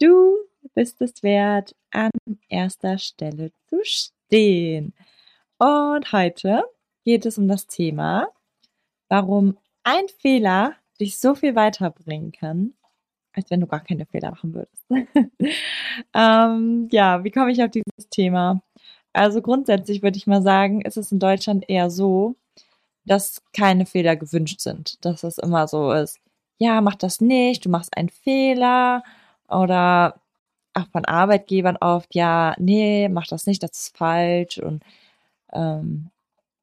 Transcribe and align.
Du 0.00 0.36
bist 0.74 1.00
es 1.00 1.22
wert, 1.22 1.74
an 1.92 2.10
erster 2.48 2.98
Stelle 2.98 3.52
zu 3.68 3.78
stehen. 3.84 4.92
Und 5.58 6.12
heute 6.12 6.64
geht 7.04 7.26
es 7.26 7.38
um 7.38 7.46
das 7.46 7.66
Thema, 7.66 8.28
warum 9.08 9.56
ein 9.84 10.08
Fehler 10.18 10.74
dich 11.00 11.18
so 11.18 11.34
viel 11.34 11.54
weiterbringen 11.54 12.32
kann, 12.32 12.74
als 13.32 13.50
wenn 13.50 13.60
du 13.60 13.66
gar 13.66 13.80
keine 13.80 14.06
Fehler 14.06 14.30
machen 14.30 14.54
würdest. 14.54 14.84
ähm, 16.14 16.88
ja, 16.90 17.22
wie 17.22 17.30
komme 17.30 17.52
ich 17.52 17.62
auf 17.62 17.70
dieses 17.70 18.08
Thema? 18.10 18.62
Also 19.12 19.42
grundsätzlich 19.42 20.02
würde 20.02 20.16
ich 20.16 20.26
mal 20.26 20.42
sagen, 20.42 20.80
ist 20.80 20.96
es 20.96 21.12
in 21.12 21.20
Deutschland 21.20 21.64
eher 21.68 21.90
so, 21.90 22.34
dass 23.04 23.42
keine 23.52 23.86
Fehler 23.86 24.16
gewünscht 24.16 24.60
sind. 24.60 25.04
Dass 25.04 25.22
es 25.22 25.38
immer 25.38 25.68
so 25.68 25.92
ist, 25.92 26.18
ja, 26.58 26.80
mach 26.80 26.96
das 26.96 27.20
nicht, 27.20 27.64
du 27.64 27.68
machst 27.68 27.96
einen 27.96 28.08
Fehler 28.08 29.02
oder 29.48 30.20
auch 30.74 30.88
von 30.88 31.04
Arbeitgebern 31.04 31.76
oft, 31.80 32.14
ja, 32.14 32.54
nee, 32.58 33.08
mach 33.08 33.26
das 33.26 33.46
nicht, 33.46 33.62
das 33.62 33.72
ist 33.72 33.96
falsch 33.96 34.58
und 34.58 34.82
ähm, 35.52 36.10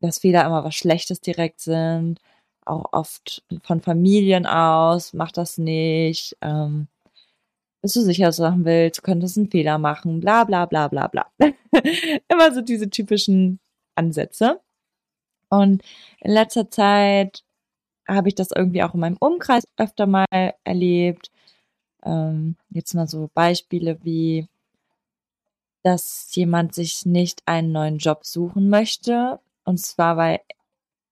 dass 0.02 0.20
Fehler 0.20 0.46
immer 0.46 0.64
was 0.64 0.76
Schlechtes 0.76 1.22
direkt 1.22 1.62
sind. 1.62 2.20
Auch 2.66 2.94
oft 2.94 3.44
von 3.64 3.82
Familien 3.82 4.46
aus, 4.46 5.14
mach 5.14 5.32
das 5.32 5.58
nicht. 5.58 6.38
Ähm, 6.42 6.88
bist 7.82 7.96
du 7.96 8.02
sicher, 8.02 8.26
dass 8.28 8.38
du 8.38 8.44
machen 8.44 8.66
willst, 8.66 9.04
könntest 9.04 9.38
einen 9.38 9.50
Fehler 9.50 9.78
machen, 9.80 10.20
bla 10.20 10.44
bla 10.44 10.66
bla 10.66 10.88
bla 10.88 11.08
bla. 11.08 11.28
immer 12.30 12.54
so 12.54 12.62
diese 12.62 12.90
typischen 12.90 13.60
Ansätze. 13.96 14.60
Und 15.50 15.84
in 16.22 16.32
letzter 16.32 16.70
Zeit 16.70 17.44
habe 18.08 18.30
ich 18.30 18.36
das 18.36 18.50
irgendwie 18.56 18.84
auch 18.84 18.94
in 18.94 19.00
meinem 19.02 19.18
Umkreis 19.20 19.64
öfter 19.78 20.08
mal 20.08 20.26
erlebt, 20.64 21.32
ähm, 22.04 22.56
jetzt 22.70 22.94
mal 22.94 23.08
so 23.08 23.30
Beispiele 23.34 24.04
wie, 24.04 24.48
dass 25.84 26.34
jemand 26.36 26.76
sich 26.76 27.06
nicht 27.06 27.44
einen 27.46 27.72
neuen 27.72 27.98
Job 27.98 28.26
suchen 28.26 28.70
möchte. 28.70 29.40
Und 29.64 29.80
zwar, 29.80 30.18
weil 30.18 30.40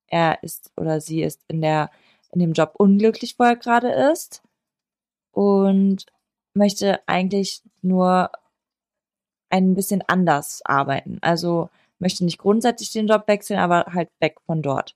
er 0.08 0.44
ist 0.44 0.72
oder 0.78 1.02
sie 1.02 1.24
ist 1.24 1.42
in 1.48 1.62
der, 1.62 1.92
in 2.32 2.40
dem 2.40 2.54
Job 2.54 2.74
unglücklich, 2.78 3.38
wo 3.38 3.44
er 3.44 3.56
gerade 3.56 3.92
ist. 4.12 4.42
Und 5.32 6.06
möchte 6.54 7.00
eigentlich 7.08 7.62
nur 7.82 8.32
ein 9.50 9.76
bisschen 9.76 10.04
anders 10.08 10.62
arbeiten. 10.66 11.20
Also 11.22 11.70
möchte 12.00 12.26
nicht 12.26 12.38
grundsätzlich 12.40 12.92
den 12.92 13.08
Job 13.08 13.28
wechseln, 13.28 13.60
aber 13.60 13.86
halt 13.94 14.10
weg 14.20 14.38
von 14.46 14.62
dort 14.62 14.96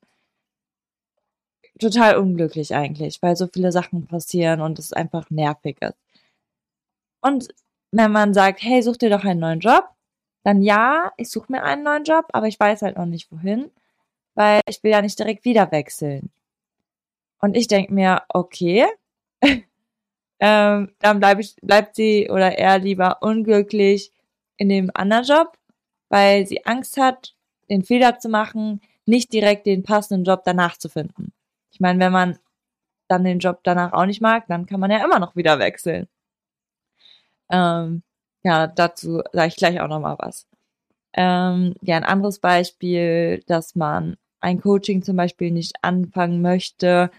total 1.79 2.17
unglücklich 2.17 2.75
eigentlich, 2.75 3.21
weil 3.21 3.35
so 3.35 3.47
viele 3.47 3.71
Sachen 3.71 4.07
passieren 4.07 4.61
und 4.61 4.79
es 4.79 4.93
einfach 4.93 5.29
nervig 5.29 5.77
ist. 5.81 5.97
Und 7.21 7.47
wenn 7.91 8.11
man 8.11 8.33
sagt, 8.33 8.61
hey, 8.63 8.81
such 8.81 8.97
dir 8.97 9.09
doch 9.09 9.23
einen 9.23 9.39
neuen 9.39 9.59
Job, 9.59 9.89
dann 10.43 10.61
ja, 10.61 11.13
ich 11.17 11.29
suche 11.29 11.51
mir 11.51 11.63
einen 11.63 11.83
neuen 11.83 12.03
Job, 12.03 12.25
aber 12.33 12.47
ich 12.47 12.59
weiß 12.59 12.81
halt 12.81 12.97
noch 12.97 13.05
nicht 13.05 13.31
wohin, 13.31 13.71
weil 14.35 14.61
ich 14.67 14.83
will 14.83 14.91
ja 14.91 15.01
nicht 15.01 15.17
direkt 15.17 15.45
wieder 15.45 15.71
wechseln. 15.71 16.31
Und 17.39 17.55
ich 17.55 17.67
denke 17.67 17.93
mir, 17.93 18.23
okay, 18.29 18.87
ähm, 20.39 20.91
dann 20.99 21.19
bleib 21.19 21.39
ich, 21.39 21.55
bleibt 21.61 21.95
sie 21.95 22.29
oder 22.29 22.57
er 22.57 22.79
lieber 22.79 23.17
unglücklich 23.21 24.11
in 24.57 24.69
dem 24.69 24.91
anderen 24.93 25.25
Job, 25.25 25.57
weil 26.09 26.45
sie 26.47 26.65
Angst 26.65 26.97
hat, 26.97 27.35
den 27.69 27.83
Fehler 27.83 28.19
zu 28.19 28.29
machen, 28.29 28.81
nicht 29.05 29.33
direkt 29.33 29.65
den 29.65 29.83
passenden 29.83 30.23
Job 30.25 30.43
danach 30.45 30.77
zu 30.77 30.89
finden. 30.89 31.33
Ich 31.73 31.79
meine, 31.79 31.99
wenn 31.99 32.11
man 32.11 32.39
dann 33.09 33.23
den 33.23 33.39
Job 33.39 33.61
danach 33.63 33.93
auch 33.93 34.05
nicht 34.05 34.21
mag, 34.21 34.47
dann 34.47 34.65
kann 34.65 34.79
man 34.79 34.91
ja 34.91 35.03
immer 35.03 35.19
noch 35.19 35.35
wieder 35.35 35.59
wechseln. 35.59 36.07
Ähm, 37.51 38.03
ja, 38.43 38.67
dazu 38.67 39.21
sage 39.31 39.47
ich 39.49 39.55
gleich 39.57 39.79
auch 39.81 39.87
noch 39.87 39.99
mal 39.99 40.17
was. 40.19 40.47
Ähm, 41.13 41.75
ja, 41.81 41.97
ein 41.97 42.03
anderes 42.03 42.39
Beispiel, 42.39 43.43
dass 43.47 43.75
man 43.75 44.17
ein 44.41 44.61
Coaching 44.61 45.03
zum 45.03 45.17
Beispiel 45.17 45.51
nicht 45.51 45.75
anfangen 45.83 46.41
möchte, 46.41 47.11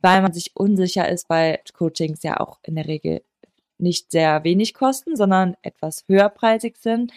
weil 0.00 0.22
man 0.22 0.32
sich 0.32 0.56
unsicher 0.56 1.08
ist, 1.08 1.30
weil 1.30 1.60
Coachings 1.74 2.22
ja 2.22 2.40
auch 2.40 2.58
in 2.64 2.76
der 2.76 2.86
Regel 2.86 3.22
nicht 3.78 4.10
sehr 4.10 4.44
wenig 4.44 4.74
kosten, 4.74 5.16
sondern 5.16 5.56
etwas 5.62 6.04
höherpreisig 6.08 6.76
sind, 6.78 7.12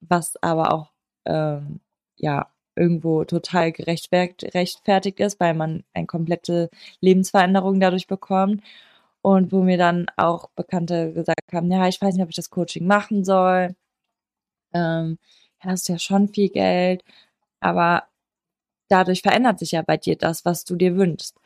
was 0.00 0.36
aber 0.42 0.72
auch 0.72 0.92
ähm, 1.26 1.80
ja 2.16 2.48
irgendwo 2.76 3.24
total 3.24 3.72
gerechtfertigt 3.72 5.20
ist, 5.20 5.40
weil 5.40 5.54
man 5.54 5.84
eine 5.94 6.06
komplette 6.06 6.70
Lebensveränderung 7.00 7.80
dadurch 7.80 8.06
bekommt. 8.06 8.62
Und 9.22 9.52
wo 9.52 9.62
mir 9.62 9.78
dann 9.78 10.06
auch 10.16 10.50
Bekannte 10.50 11.12
gesagt 11.12 11.52
haben, 11.52 11.70
ja, 11.72 11.88
ich 11.88 12.00
weiß 12.00 12.14
nicht, 12.14 12.22
ob 12.22 12.30
ich 12.30 12.36
das 12.36 12.50
Coaching 12.50 12.86
machen 12.86 13.24
soll. 13.24 13.74
Ähm, 14.74 15.18
ja, 15.62 15.70
das 15.70 15.82
ist 15.82 15.88
ja 15.88 15.98
schon 15.98 16.28
viel 16.28 16.48
Geld, 16.50 17.04
aber 17.60 18.04
dadurch 18.88 19.22
verändert 19.22 19.58
sich 19.58 19.72
ja 19.72 19.82
bei 19.82 19.96
dir 19.96 20.16
das, 20.16 20.44
was 20.44 20.64
du 20.64 20.76
dir 20.76 20.96
wünschst. 20.96 21.36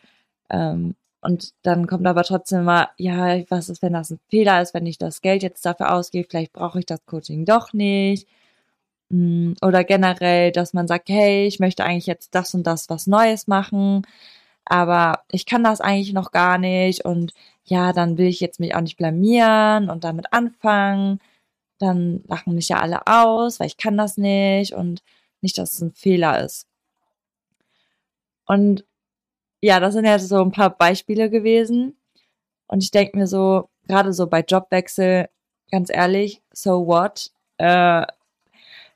Ähm, 0.50 0.96
und 1.22 1.52
dann 1.62 1.86
kommt 1.86 2.06
aber 2.06 2.24
trotzdem 2.24 2.64
mal, 2.64 2.88
ja, 2.98 3.42
was 3.50 3.68
ist, 3.68 3.82
wenn 3.82 3.92
das 3.94 4.10
ein 4.10 4.20
Fehler 4.30 4.62
ist, 4.62 4.74
wenn 4.74 4.86
ich 4.86 4.98
das 4.98 5.20
Geld 5.22 5.42
jetzt 5.42 5.64
dafür 5.66 5.94
ausgebe, 5.94 6.28
vielleicht 6.30 6.52
brauche 6.52 6.78
ich 6.80 6.86
das 6.86 7.04
Coaching 7.06 7.44
doch 7.44 7.72
nicht. 7.74 8.28
Mm, 9.10 9.54
oder 9.62 9.84
generell, 9.84 10.52
dass 10.52 10.72
man 10.72 10.86
sagt, 10.88 11.08
hey, 11.08 11.46
ich 11.46 11.58
möchte 11.60 11.84
eigentlich 11.84 12.06
jetzt 12.06 12.34
das 12.34 12.54
und 12.54 12.64
das 12.66 12.88
was 12.88 13.06
Neues 13.06 13.46
machen, 13.48 14.06
aber 14.64 15.24
ich 15.30 15.46
kann 15.46 15.64
das 15.64 15.80
eigentlich 15.80 16.12
noch 16.12 16.32
gar 16.32 16.58
nicht 16.58 17.04
und 17.04 17.32
ja, 17.64 17.92
dann 17.92 18.18
will 18.18 18.28
ich 18.28 18.40
jetzt 18.40 18.60
mich 18.60 18.74
auch 18.74 18.80
nicht 18.82 18.96
blamieren 18.96 19.90
und 19.90 20.04
damit 20.04 20.32
anfangen. 20.32 21.20
Dann 21.78 22.22
lachen 22.28 22.54
mich 22.54 22.68
ja 22.68 22.80
alle 22.80 23.06
aus, 23.06 23.60
weil 23.60 23.68
ich 23.68 23.76
kann 23.78 23.96
das 23.96 24.16
nicht 24.18 24.74
und 24.74 25.02
nicht, 25.42 25.58
dass 25.58 25.72
es 25.74 25.80
ein 25.82 25.92
Fehler 25.92 26.44
ist. 26.44 26.66
Und 28.46 28.84
ja, 29.62 29.80
das 29.80 29.94
sind 29.94 30.06
ja 30.06 30.18
so 30.18 30.42
ein 30.42 30.52
paar 30.52 30.70
Beispiele 30.70 31.30
gewesen. 31.30 31.96
Und 32.68 32.82
ich 32.84 32.90
denke 32.90 33.18
mir 33.18 33.26
so, 33.26 33.70
gerade 33.88 34.12
so 34.12 34.26
bei 34.28 34.40
Jobwechsel, 34.42 35.28
ganz 35.70 35.90
ehrlich, 35.90 36.42
so 36.52 36.86
what? 36.86 37.30
Äh, 37.58 38.06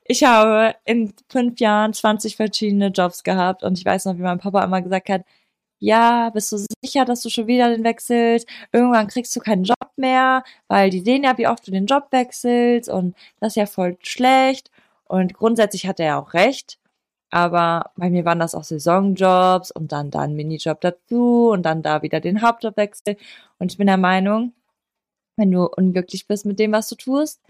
ich 0.04 0.24
habe 0.24 0.74
in 0.84 1.14
fünf 1.28 1.60
Jahren 1.60 1.92
20 1.92 2.36
verschiedene 2.36 2.88
Jobs 2.88 3.22
gehabt 3.24 3.62
und 3.62 3.78
ich 3.78 3.84
weiß 3.84 4.04
noch, 4.06 4.16
wie 4.16 4.22
mein 4.22 4.38
Papa 4.38 4.62
immer 4.64 4.82
gesagt 4.82 5.08
hat, 5.08 5.22
ja, 5.80 6.30
bist 6.30 6.52
du 6.52 6.58
sicher, 6.82 7.04
dass 7.04 7.22
du 7.22 7.30
schon 7.30 7.46
wieder 7.46 7.68
den 7.70 7.84
wechselst? 7.84 8.48
Irgendwann 8.72 9.08
kriegst 9.08 9.34
du 9.36 9.40
keinen 9.40 9.64
Job 9.64 9.76
mehr, 9.96 10.44
weil 10.68 10.90
die 10.90 11.00
sehen 11.00 11.24
ja, 11.24 11.36
wie 11.38 11.48
oft 11.48 11.66
du 11.66 11.70
den 11.72 11.86
Job 11.86 12.08
wechselst 12.10 12.88
und 12.88 13.16
das 13.40 13.52
ist 13.52 13.56
ja 13.56 13.66
voll 13.66 13.96
schlecht. 14.02 14.70
Und 15.06 15.34
grundsätzlich 15.34 15.86
hat 15.86 16.00
er 16.00 16.06
ja 16.06 16.20
auch 16.20 16.34
recht. 16.34 16.78
Aber 17.30 17.90
bei 17.96 18.10
mir 18.10 18.24
waren 18.24 18.38
das 18.40 18.54
auch 18.54 18.64
Saisonjobs 18.64 19.70
und 19.72 19.92
dann 19.92 20.10
da 20.10 20.20
ein 20.20 20.34
Minijob 20.36 20.80
dazu 20.80 21.50
und 21.50 21.64
dann 21.64 21.82
da 21.82 22.02
wieder 22.02 22.20
den 22.20 22.42
Hauptjobwechsel. 22.42 23.16
Und 23.58 23.72
ich 23.72 23.78
bin 23.78 23.88
der 23.88 23.96
Meinung, 23.98 24.54
wenn 25.36 25.50
du 25.50 25.66
unglücklich 25.66 26.26
bist 26.28 26.46
mit 26.46 26.58
dem, 26.58 26.72
was 26.72 26.88
du 26.88 26.96
tust, 26.96 27.40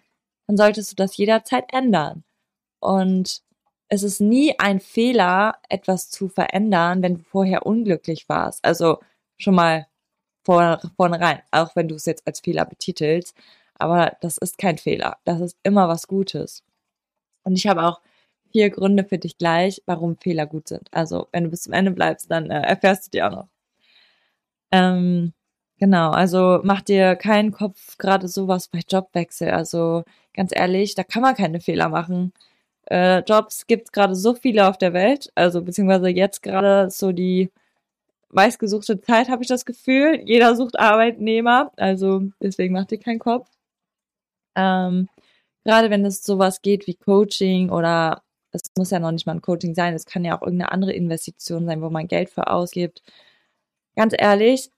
dann 0.47 0.57
solltest 0.57 0.93
du 0.93 0.97
das 0.97 1.17
jederzeit 1.17 1.73
ändern. 1.73 2.25
Und 2.85 3.43
es 3.89 4.03
ist 4.03 4.21
nie 4.21 4.59
ein 4.59 4.81
Fehler, 4.81 5.57
etwas 5.69 6.11
zu 6.11 6.29
verändern, 6.29 7.03
wenn 7.03 7.17
du 7.17 7.23
vorher 7.23 7.67
unglücklich 7.67 8.29
warst. 8.29 8.65
Also 8.65 8.99
schon 9.39 9.55
mal 9.55 9.87
vor, 10.45 10.81
vornherein, 10.97 11.41
auch 11.51 11.75
wenn 11.77 11.89
du 11.89 11.95
es 11.97 12.07
jetzt 12.07 12.27
als 12.27 12.41
Fehler 12.41 12.67
betitelst. 12.67 13.35
Aber 13.75 14.17
das 14.21 14.39
ist 14.39 14.59
kein 14.59 14.79
Fehler. 14.79 15.19
Das 15.25 15.41
ist 15.41 15.59
immer 15.63 15.89
was 15.89 16.09
Gutes. 16.09 16.63
Und 17.45 17.57
ich 17.57 17.67
habe 17.67 17.85
auch 17.85 18.01
vier 18.53 18.71
Gründe 18.71 19.05
für 19.05 19.19
dich 19.19 19.39
gleich, 19.39 19.83
warum 19.87 20.19
Fehler 20.19 20.47
gut 20.47 20.69
sind. 20.69 20.89
Also, 20.93 21.29
wenn 21.33 21.45
du 21.45 21.51
bis 21.51 21.63
zum 21.63 21.73
Ende 21.73 21.91
bleibst, 21.93 22.31
dann 22.31 22.51
äh, 22.51 22.63
erfährst 22.63 23.07
du 23.07 23.11
die 23.13 23.23
auch 23.23 23.31
noch. 23.31 23.49
Ähm, 24.73 25.33
genau, 25.79 26.11
also 26.11 26.61
mach 26.65 26.83
dir 26.83 27.17
keinen 27.17 27.53
Kopf, 27.53 27.97
gerade 27.99 28.29
sowas 28.29 28.69
bei 28.69 28.81
Jobwechsel. 28.89 29.51
Also, 29.51 30.05
ganz 30.35 30.53
ehrlich, 30.55 30.95
da 30.95 31.05
kann 31.05 31.23
man 31.23 31.35
keine 31.35 31.61
Fehler 31.61 31.89
machen. 31.89 32.33
Äh, 32.87 33.21
Jobs 33.21 33.67
gibt 33.67 33.93
gerade 33.93 34.15
so 34.15 34.35
viele 34.35 34.69
auf 34.69 34.79
der 34.79 34.93
Welt, 34.93 35.31
also 35.35 35.63
beziehungsweise 35.63 36.09
jetzt 36.09 36.43
gerade 36.43 36.91
so 36.91 37.13
die 37.13 37.51
meistgesuchte 38.31 39.01
Zeit, 39.01 39.29
habe 39.29 39.43
ich 39.43 39.49
das 39.49 39.65
Gefühl. 39.65 40.21
Jeder 40.25 40.57
sucht 40.57 40.79
Arbeitnehmer, 40.79 41.73
also 41.77 42.23
deswegen 42.43 42.75
macht 42.75 42.93
ihr 42.93 42.99
keinen 42.99 43.21
Kopf. 43.21 43.49
Ähm, 44.57 45.09
gerade 45.65 45.91
wenn 45.91 46.05
es 46.05 46.25
sowas 46.25 46.63
geht 46.63 46.87
wie 46.87 46.95
Coaching 46.95 47.71
oder 47.71 48.23
es 48.53 48.63
muss 48.77 48.91
ja 48.91 49.01
noch 49.01 49.13
nicht 49.13 49.27
mal 49.27 49.35
ein 49.35 49.43
Coaching 49.43 49.75
sein, 49.75 49.95
es 49.95 50.07
kann 50.07 50.25
ja 50.25 50.37
auch 50.37 50.43
irgendeine 50.43 50.73
andere 50.73 50.93
Investition 50.93 51.67
sein, 51.67 51.83
wo 51.83 51.91
man 51.91 52.09
Geld 52.09 52.31
für 52.31 52.49
ausgibt. 52.49 53.03
Ganz 53.97 54.15
ehrlich, 54.17 54.71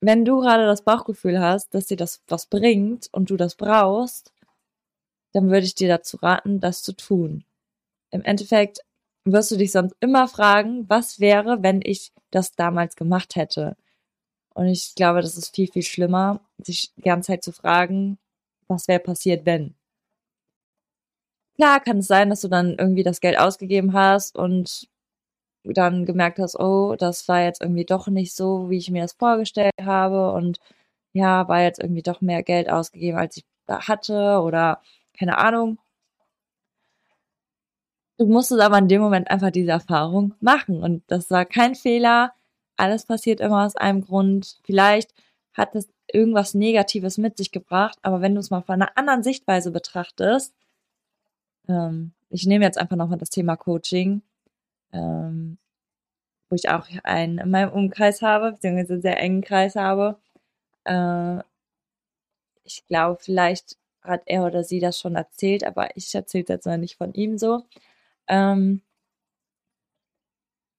wenn 0.00 0.24
du 0.24 0.40
gerade 0.40 0.66
das 0.66 0.82
Bauchgefühl 0.82 1.40
hast, 1.40 1.74
dass 1.74 1.86
dir 1.86 1.96
das 1.96 2.22
was 2.28 2.46
bringt 2.46 3.08
und 3.12 3.30
du 3.30 3.36
das 3.36 3.54
brauchst, 3.56 4.31
dann 5.32 5.50
würde 5.50 5.66
ich 5.66 5.74
dir 5.74 5.88
dazu 5.88 6.16
raten, 6.18 6.60
das 6.60 6.82
zu 6.82 6.92
tun. 6.92 7.44
Im 8.10 8.22
Endeffekt 8.22 8.80
wirst 9.24 9.50
du 9.50 9.56
dich 9.56 9.72
sonst 9.72 9.94
immer 10.00 10.28
fragen, 10.28 10.88
was 10.88 11.20
wäre, 11.20 11.62
wenn 11.62 11.80
ich 11.82 12.12
das 12.30 12.52
damals 12.52 12.96
gemacht 12.96 13.36
hätte. 13.36 13.76
Und 14.54 14.66
ich 14.66 14.94
glaube, 14.94 15.22
das 15.22 15.36
ist 15.36 15.54
viel, 15.54 15.70
viel 15.70 15.82
schlimmer, 15.82 16.40
sich 16.58 16.92
die 16.96 17.02
ganze 17.02 17.28
Zeit 17.28 17.44
zu 17.44 17.52
fragen, 17.52 18.18
was 18.68 18.88
wäre 18.88 19.00
passiert, 19.00 19.46
wenn. 19.46 19.74
Klar 21.56 21.80
kann 21.80 21.98
es 21.98 22.06
sein, 22.06 22.30
dass 22.30 22.40
du 22.40 22.48
dann 22.48 22.76
irgendwie 22.78 23.02
das 23.02 23.20
Geld 23.20 23.38
ausgegeben 23.38 23.92
hast 23.92 24.36
und 24.36 24.88
dann 25.64 26.06
gemerkt 26.06 26.38
hast, 26.38 26.58
oh, 26.58 26.96
das 26.96 27.28
war 27.28 27.42
jetzt 27.42 27.62
irgendwie 27.62 27.84
doch 27.84 28.08
nicht 28.08 28.34
so, 28.34 28.68
wie 28.68 28.78
ich 28.78 28.90
mir 28.90 29.02
das 29.02 29.12
vorgestellt 29.12 29.72
habe 29.80 30.32
und 30.32 30.58
ja, 31.12 31.46
war 31.48 31.62
jetzt 31.62 31.80
irgendwie 31.80 32.02
doch 32.02 32.20
mehr 32.20 32.42
Geld 32.42 32.70
ausgegeben, 32.70 33.18
als 33.18 33.36
ich 33.36 33.44
hatte 33.68 34.40
oder 34.42 34.82
keine 35.18 35.38
Ahnung. 35.38 35.78
Du 38.18 38.26
musstest 38.26 38.60
aber 38.60 38.78
in 38.78 38.88
dem 38.88 39.00
Moment 39.00 39.30
einfach 39.30 39.50
diese 39.50 39.72
Erfahrung 39.72 40.34
machen 40.40 40.82
und 40.82 41.02
das 41.08 41.30
war 41.30 41.44
kein 41.44 41.74
Fehler. 41.74 42.32
Alles 42.76 43.06
passiert 43.06 43.40
immer 43.40 43.66
aus 43.66 43.76
einem 43.76 44.02
Grund. 44.02 44.58
Vielleicht 44.64 45.12
hat 45.54 45.74
es 45.74 45.88
irgendwas 46.12 46.54
Negatives 46.54 47.18
mit 47.18 47.36
sich 47.36 47.52
gebracht, 47.52 47.98
aber 48.02 48.20
wenn 48.20 48.34
du 48.34 48.40
es 48.40 48.50
mal 48.50 48.62
von 48.62 48.76
einer 48.76 48.96
anderen 48.96 49.22
Sichtweise 49.22 49.70
betrachtest, 49.70 50.54
ähm, 51.68 52.12
ich 52.30 52.46
nehme 52.46 52.64
jetzt 52.64 52.78
einfach 52.78 52.96
nochmal 52.96 53.18
das 53.18 53.30
Thema 53.30 53.56
Coaching, 53.56 54.22
ähm, 54.92 55.58
wo 56.48 56.56
ich 56.56 56.68
auch 56.68 56.86
einen 57.04 57.38
in 57.38 57.50
meinem 57.50 57.72
Umkreis 57.72 58.22
habe, 58.22 58.52
beziehungsweise 58.52 58.94
einen 58.94 59.02
sehr 59.02 59.20
engen 59.20 59.42
Kreis 59.42 59.76
habe. 59.76 60.18
Äh, 60.84 61.38
ich 62.64 62.86
glaube, 62.86 63.18
vielleicht 63.20 63.76
hat 64.02 64.22
er 64.26 64.44
oder 64.44 64.64
sie 64.64 64.80
das 64.80 64.98
schon 65.00 65.14
erzählt, 65.16 65.64
aber 65.64 65.96
ich 65.96 66.14
erzähle 66.14 66.44
jetzt 66.48 66.66
noch 66.66 66.76
nicht 66.76 66.96
von 66.96 67.12
ihm 67.14 67.38
so. 67.38 67.64
Ähm, 68.28 68.82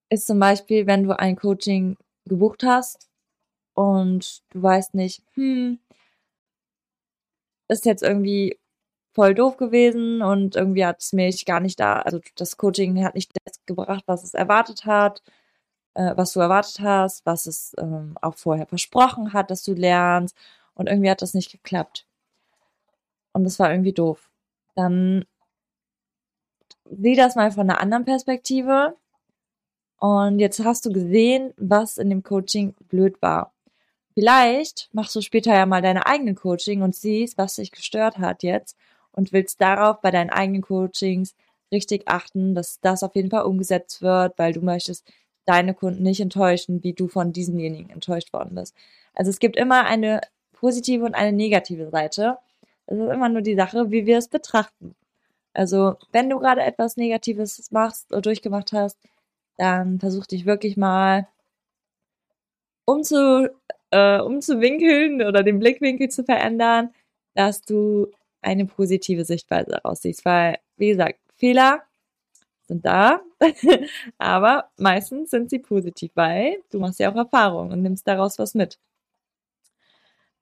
ist 0.09 0.27
zum 0.27 0.39
Beispiel, 0.39 0.87
wenn 0.87 1.03
du 1.03 1.17
ein 1.17 1.35
Coaching 1.35 1.97
gebucht 2.25 2.63
hast 2.63 3.09
und 3.73 4.43
du 4.51 4.61
weißt 4.63 4.93
nicht, 4.95 5.23
hm, 5.35 5.79
ist 7.67 7.85
jetzt 7.85 8.03
irgendwie 8.03 8.59
voll 9.13 9.35
doof 9.35 9.57
gewesen 9.57 10.21
und 10.21 10.55
irgendwie 10.55 10.85
hat 10.85 11.01
es 11.01 11.13
mich 11.13 11.45
gar 11.45 11.59
nicht 11.59 11.79
da, 11.79 12.01
also 12.01 12.19
das 12.35 12.57
Coaching 12.57 13.03
hat 13.03 13.15
nicht 13.15 13.31
das 13.45 13.59
gebracht, 13.65 14.03
was 14.07 14.23
es 14.23 14.33
erwartet 14.33 14.85
hat, 14.85 15.21
äh, 15.95 16.13
was 16.17 16.33
du 16.33 16.39
erwartet 16.41 16.79
hast, 16.81 17.25
was 17.25 17.45
es 17.47 17.73
ähm, 17.79 18.17
auch 18.21 18.35
vorher 18.35 18.67
versprochen 18.67 19.33
hat, 19.33 19.51
dass 19.51 19.63
du 19.63 19.73
lernst 19.73 20.35
und 20.75 20.87
irgendwie 20.89 21.11
hat 21.11 21.21
das 21.21 21.33
nicht 21.35 21.51
geklappt. 21.51 22.07
Und 23.33 23.43
das 23.43 23.59
war 23.59 23.71
irgendwie 23.71 23.93
doof. 23.93 24.29
Dann 24.75 25.25
sieh 26.89 27.15
das 27.15 27.35
mal 27.35 27.51
von 27.51 27.69
einer 27.69 27.79
anderen 27.79 28.05
Perspektive. 28.05 28.95
Und 29.97 30.39
jetzt 30.39 30.63
hast 30.63 30.85
du 30.85 30.91
gesehen, 30.91 31.53
was 31.57 31.97
in 31.97 32.09
dem 32.09 32.23
Coaching 32.23 32.75
blöd 32.89 33.21
war. 33.21 33.53
Vielleicht 34.13 34.89
machst 34.93 35.15
du 35.15 35.21
später 35.21 35.53
ja 35.53 35.65
mal 35.65 35.81
deine 35.81 36.05
eigenen 36.05 36.35
Coaching 36.35 36.81
und 36.83 36.95
siehst, 36.95 37.37
was 37.37 37.55
dich 37.55 37.71
gestört 37.71 38.19
hat 38.19 38.43
jetzt 38.43 38.77
und 39.11 39.33
willst 39.33 39.59
darauf 39.61 40.01
bei 40.01 40.11
deinen 40.11 40.29
eigenen 40.29 40.61
Coachings 40.61 41.35
richtig 41.71 42.07
achten, 42.07 42.53
dass 42.53 42.79
das 42.79 43.01
auf 43.01 43.15
jeden 43.15 43.31
Fall 43.31 43.43
umgesetzt 43.43 44.01
wird, 44.01 44.37
weil 44.37 44.53
du 44.53 44.61
möchtest 44.61 45.11
deine 45.45 45.73
Kunden 45.73 46.03
nicht 46.03 46.19
enttäuschen, 46.19 46.83
wie 46.83 46.93
du 46.93 47.07
von 47.07 47.33
diesemjenigen 47.33 47.89
enttäuscht 47.89 48.31
worden 48.33 48.55
bist. 48.55 48.75
Also 49.13 49.29
es 49.29 49.39
gibt 49.39 49.55
immer 49.57 49.85
eine 49.85 50.21
positive 50.53 51.05
und 51.05 51.15
eine 51.15 51.35
negative 51.35 51.89
Seite. 51.89 52.37
Es 52.85 52.97
ist 52.97 53.11
immer 53.11 53.29
nur 53.29 53.41
die 53.41 53.55
Sache, 53.55 53.91
wie 53.91 54.05
wir 54.05 54.17
es 54.17 54.27
betrachten. 54.27 54.95
Also, 55.53 55.95
wenn 56.11 56.29
du 56.29 56.39
gerade 56.39 56.61
etwas 56.63 56.97
Negatives 56.97 57.71
machst 57.71 58.11
oder 58.11 58.21
durchgemacht 58.21 58.73
hast, 58.73 58.97
dann 59.57 59.99
versuch 59.99 60.25
dich 60.25 60.45
wirklich 60.45 60.77
mal 60.77 61.27
umzu, 62.85 63.47
äh, 63.91 64.19
umzuwinkeln 64.19 65.21
oder 65.21 65.43
den 65.43 65.59
Blickwinkel 65.59 66.09
zu 66.09 66.23
verändern, 66.23 66.93
dass 67.35 67.61
du 67.61 68.07
eine 68.41 68.65
positive 68.65 69.25
Sichtweise 69.25 69.83
aussiehst. 69.85 70.25
Weil, 70.25 70.57
wie 70.77 70.89
gesagt, 70.89 71.19
Fehler 71.35 71.83
sind 72.67 72.85
da, 72.85 73.21
aber 74.17 74.69
meistens 74.77 75.31
sind 75.31 75.49
sie 75.49 75.59
positiv, 75.59 76.11
weil 76.15 76.57
du 76.71 76.79
machst 76.79 76.99
ja 76.99 77.11
auch 77.11 77.15
Erfahrungen 77.15 77.71
und 77.71 77.81
nimmst 77.81 78.07
daraus 78.07 78.39
was 78.39 78.55
mit. 78.55 78.79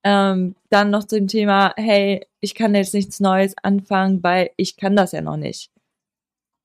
Ähm, 0.04 0.56
dann 0.70 0.90
noch 0.90 1.04
zum 1.04 1.28
Thema, 1.28 1.74
hey, 1.78 2.26
ich 2.40 2.56
kann 2.56 2.74
jetzt 2.76 2.94
nichts 2.94 3.20
Neues 3.20 3.56
anfangen, 3.62 4.24
weil 4.24 4.52
ich 4.58 4.78
kann 4.78 4.96
das 4.96 5.12
ja 5.12 5.22
noch 5.22 5.38
nicht. 5.38 5.72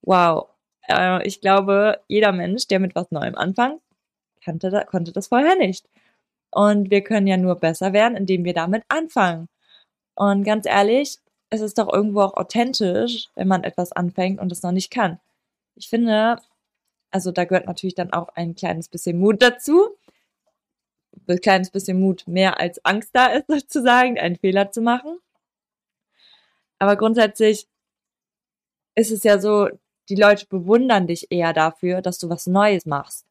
Wow. 0.02 0.48
Äh, 0.88 1.26
ich 1.26 1.40
glaube, 1.40 2.00
jeder 2.08 2.32
Mensch, 2.32 2.66
der 2.68 2.80
mit 2.80 2.94
was 2.94 3.10
Neuem 3.10 3.34
anfängt, 3.36 3.80
kannte, 4.42 4.86
konnte 4.88 5.12
das 5.12 5.28
vorher 5.28 5.56
nicht. 5.56 5.86
Und 6.50 6.90
wir 6.90 7.02
können 7.02 7.26
ja 7.26 7.36
nur 7.36 7.56
besser 7.56 7.92
werden, 7.92 8.16
indem 8.16 8.44
wir 8.44 8.54
damit 8.54 8.84
anfangen. 8.88 9.48
Und 10.14 10.44
ganz 10.44 10.66
ehrlich, 10.66 11.18
es 11.50 11.60
ist 11.60 11.78
doch 11.78 11.92
irgendwo 11.92 12.22
auch 12.22 12.34
authentisch, 12.34 13.28
wenn 13.34 13.48
man 13.48 13.64
etwas 13.64 13.92
anfängt 13.92 14.40
und 14.40 14.52
es 14.52 14.62
noch 14.62 14.72
nicht 14.72 14.90
kann. 14.90 15.20
Ich 15.74 15.88
finde, 15.88 16.38
also 17.10 17.32
da 17.32 17.44
gehört 17.44 17.66
natürlich 17.66 17.94
dann 17.94 18.12
auch 18.12 18.30
ein 18.36 18.54
kleines 18.54 18.88
bisschen 18.88 19.18
Mut 19.18 19.42
dazu 19.42 19.90
ein 21.26 21.40
kleines 21.40 21.70
bisschen 21.70 22.00
Mut 22.00 22.24
mehr 22.26 22.60
als 22.60 22.84
Angst 22.84 23.10
da 23.12 23.26
ist, 23.26 23.46
sozusagen, 23.48 24.18
einen 24.18 24.36
Fehler 24.36 24.70
zu 24.70 24.80
machen. 24.80 25.18
Aber 26.78 26.96
grundsätzlich 26.96 27.66
ist 28.94 29.10
es 29.10 29.24
ja 29.24 29.38
so, 29.38 29.68
die 30.08 30.16
Leute 30.16 30.46
bewundern 30.46 31.06
dich 31.06 31.26
eher 31.30 31.52
dafür, 31.52 32.02
dass 32.02 32.18
du 32.18 32.28
was 32.28 32.46
Neues 32.46 32.86
machst. 32.86 33.26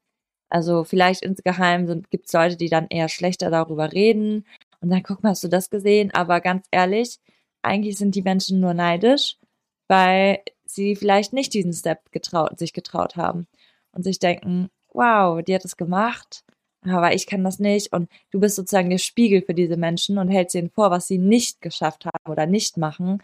Also 0.50 0.84
vielleicht 0.84 1.24
insgeheim 1.24 2.04
gibt 2.10 2.28
es 2.28 2.34
Leute, 2.34 2.56
die 2.58 2.70
dann 2.70 2.88
eher 2.90 3.10
schlechter 3.10 3.50
darüber 3.50 3.92
reden 3.92 4.46
und 4.82 4.90
dann 4.90 5.04
guck 5.04 5.24
mal, 5.24 5.30
hast 5.30 5.44
du 5.44 5.48
das 5.48 5.70
gesehen? 5.70 6.14
Aber 6.14 6.42
ganz 6.42 6.68
ehrlich, 6.72 7.20
eigentlich 7.62 7.98
sind 7.98 8.16
die 8.16 8.22
Menschen 8.22 8.60
nur 8.60 8.74
neidisch, 8.74 9.38
weil 9.88 10.40
sie 10.66 10.96
vielleicht 10.96 11.34
nicht 11.34 11.54
diesen 11.54 11.74
Step 11.74 12.12
getraut, 12.12 12.60
sich 12.60 12.74
getraut 12.74 13.16
haben 13.16 13.48
und 13.92 14.04
sich 14.04 14.20
denken, 14.20 14.70
wow, 14.94 15.42
die 15.42 15.56
hat 15.56 15.66
es 15.66 15.78
gemacht 15.78 16.44
aber 16.90 17.14
ich 17.14 17.28
kann 17.28 17.44
das 17.44 17.60
nicht. 17.60 17.94
Und 17.94 18.10
du 18.32 18.40
bist 18.40 18.56
sozusagen 18.56 18.90
der 18.90 18.98
Spiegel 18.98 19.42
für 19.42 19.54
diese 19.54 19.78
Menschen 19.78 20.18
und 20.18 20.30
hältst 20.30 20.56
ihnen 20.56 20.70
vor, 20.70 20.92
was 20.92 21.08
sie 21.08 21.18
nicht 21.18 21.62
geschafft 21.62 22.06
haben 22.06 22.32
oder 22.32 22.46
nicht 22.46 22.78
machen. 22.78 23.22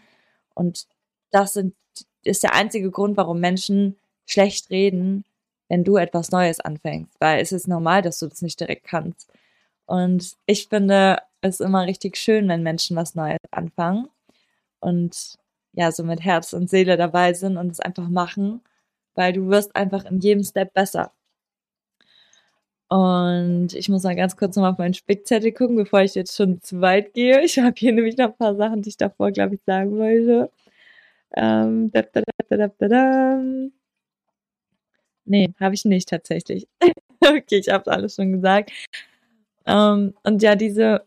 Und 0.54 0.86
das 1.30 1.54
sind, 1.54 1.74
ist 2.24 2.42
der 2.42 2.54
einzige 2.54 2.90
Grund, 2.90 3.16
warum 3.16 3.40
Menschen 3.40 3.96
schlecht 4.26 4.70
reden, 4.70 5.24
wenn 5.68 5.84
du 5.84 5.96
etwas 5.96 6.30
Neues 6.30 6.60
anfängst. 6.60 7.14
Weil 7.20 7.40
es 7.40 7.52
ist 7.52 7.68
normal, 7.68 8.02
dass 8.02 8.18
du 8.18 8.26
das 8.26 8.42
nicht 8.42 8.60
direkt 8.60 8.84
kannst. 8.84 9.30
Und 9.86 10.36
ich 10.46 10.68
finde 10.68 11.18
es 11.40 11.60
immer 11.60 11.86
richtig 11.86 12.16
schön, 12.16 12.48
wenn 12.48 12.62
Menschen 12.62 12.96
was 12.96 13.14
Neues 13.14 13.38
anfangen 13.50 14.08
und 14.80 15.38
ja, 15.74 15.90
so 15.92 16.04
mit 16.04 16.20
Herz 16.22 16.52
und 16.52 16.70
Seele 16.70 16.96
dabei 16.96 17.34
sind 17.34 17.56
und 17.56 17.72
es 17.72 17.80
einfach 17.80 18.08
machen, 18.08 18.62
weil 19.14 19.32
du 19.32 19.48
wirst 19.48 19.74
einfach 19.76 20.04
in 20.04 20.20
jedem 20.20 20.44
Step 20.44 20.74
besser. 20.74 21.12
Und 22.92 23.72
ich 23.72 23.88
muss 23.88 24.02
mal 24.02 24.14
ganz 24.14 24.36
kurz 24.36 24.54
nochmal 24.54 24.72
auf 24.72 24.78
meinen 24.78 24.92
Spickzettel 24.92 25.52
gucken, 25.52 25.76
bevor 25.76 26.02
ich 26.02 26.14
jetzt 26.14 26.36
schon 26.36 26.60
zu 26.60 26.82
weit 26.82 27.14
gehe. 27.14 27.42
Ich 27.42 27.58
habe 27.58 27.72
hier 27.74 27.90
nämlich 27.90 28.18
noch 28.18 28.26
ein 28.26 28.36
paar 28.36 28.54
Sachen, 28.54 28.82
die 28.82 28.90
ich 28.90 28.98
davor, 28.98 29.30
glaube 29.30 29.54
ich, 29.54 29.62
sagen 29.64 29.96
wollte. 29.96 30.50
Ähm, 31.34 31.90
da, 31.90 32.02
da, 32.02 32.22
da, 32.50 32.68
da, 32.68 32.88
da, 32.88 33.42
Nee, 35.24 35.54
habe 35.58 35.74
ich 35.74 35.86
nicht 35.86 36.10
tatsächlich. 36.10 36.68
okay, 37.20 37.56
ich 37.56 37.70
habe 37.70 37.90
alles 37.90 38.16
schon 38.16 38.32
gesagt. 38.32 38.70
Ähm, 39.64 40.14
und 40.22 40.42
ja, 40.42 40.54
diese 40.54 41.06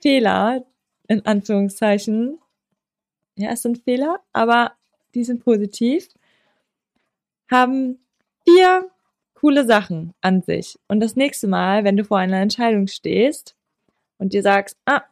Fehler, 0.00 0.64
in 1.06 1.26
Anführungszeichen, 1.26 2.38
ja, 3.36 3.50
es 3.50 3.60
sind 3.60 3.84
Fehler, 3.84 4.20
aber 4.32 4.72
die 5.14 5.24
sind 5.24 5.44
positiv, 5.44 6.08
haben 7.50 7.98
vier 8.46 8.90
coole 9.40 9.64
Sachen 9.64 10.12
an 10.20 10.42
sich. 10.42 10.78
Und 10.88 11.00
das 11.00 11.16
nächste 11.16 11.48
Mal, 11.48 11.84
wenn 11.84 11.96
du 11.96 12.04
vor 12.04 12.18
einer 12.18 12.40
Entscheidung 12.40 12.86
stehst 12.86 13.56
und 14.18 14.32
dir 14.32 14.42
sagst, 14.42 14.76
ah, 14.84 15.02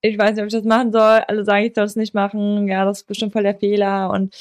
ich 0.00 0.18
weiß 0.18 0.32
nicht, 0.32 0.42
ob 0.42 0.46
ich 0.48 0.52
das 0.52 0.64
machen 0.64 0.92
soll, 0.92 1.20
alle 1.28 1.44
sagen, 1.44 1.64
ich 1.66 1.74
soll 1.74 1.84
es 1.84 1.96
nicht 1.96 2.14
machen, 2.14 2.68
ja, 2.68 2.84
das 2.84 3.00
ist 3.00 3.06
bestimmt 3.06 3.32
voll 3.32 3.44
der 3.44 3.58
Fehler 3.58 4.10
und 4.10 4.34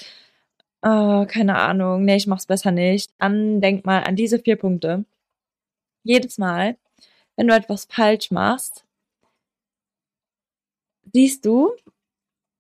äh, 0.82 1.26
keine 1.26 1.58
Ahnung, 1.58 2.04
nee, 2.06 2.16
ich 2.16 2.28
mach's 2.28 2.46
besser 2.46 2.72
nicht. 2.72 3.12
Dann 3.20 3.62
denk 3.62 3.86
mal 3.86 4.04
an 4.04 4.16
diese 4.16 4.40
vier 4.40 4.56
Punkte. 4.56 5.06
Jedes 6.04 6.38
Mal, 6.38 6.78
wenn 7.36 7.48
du 7.48 7.56
etwas 7.56 7.86
falsch 7.86 8.32
machst, 8.32 8.86
siehst 11.14 11.46
du, 11.46 11.72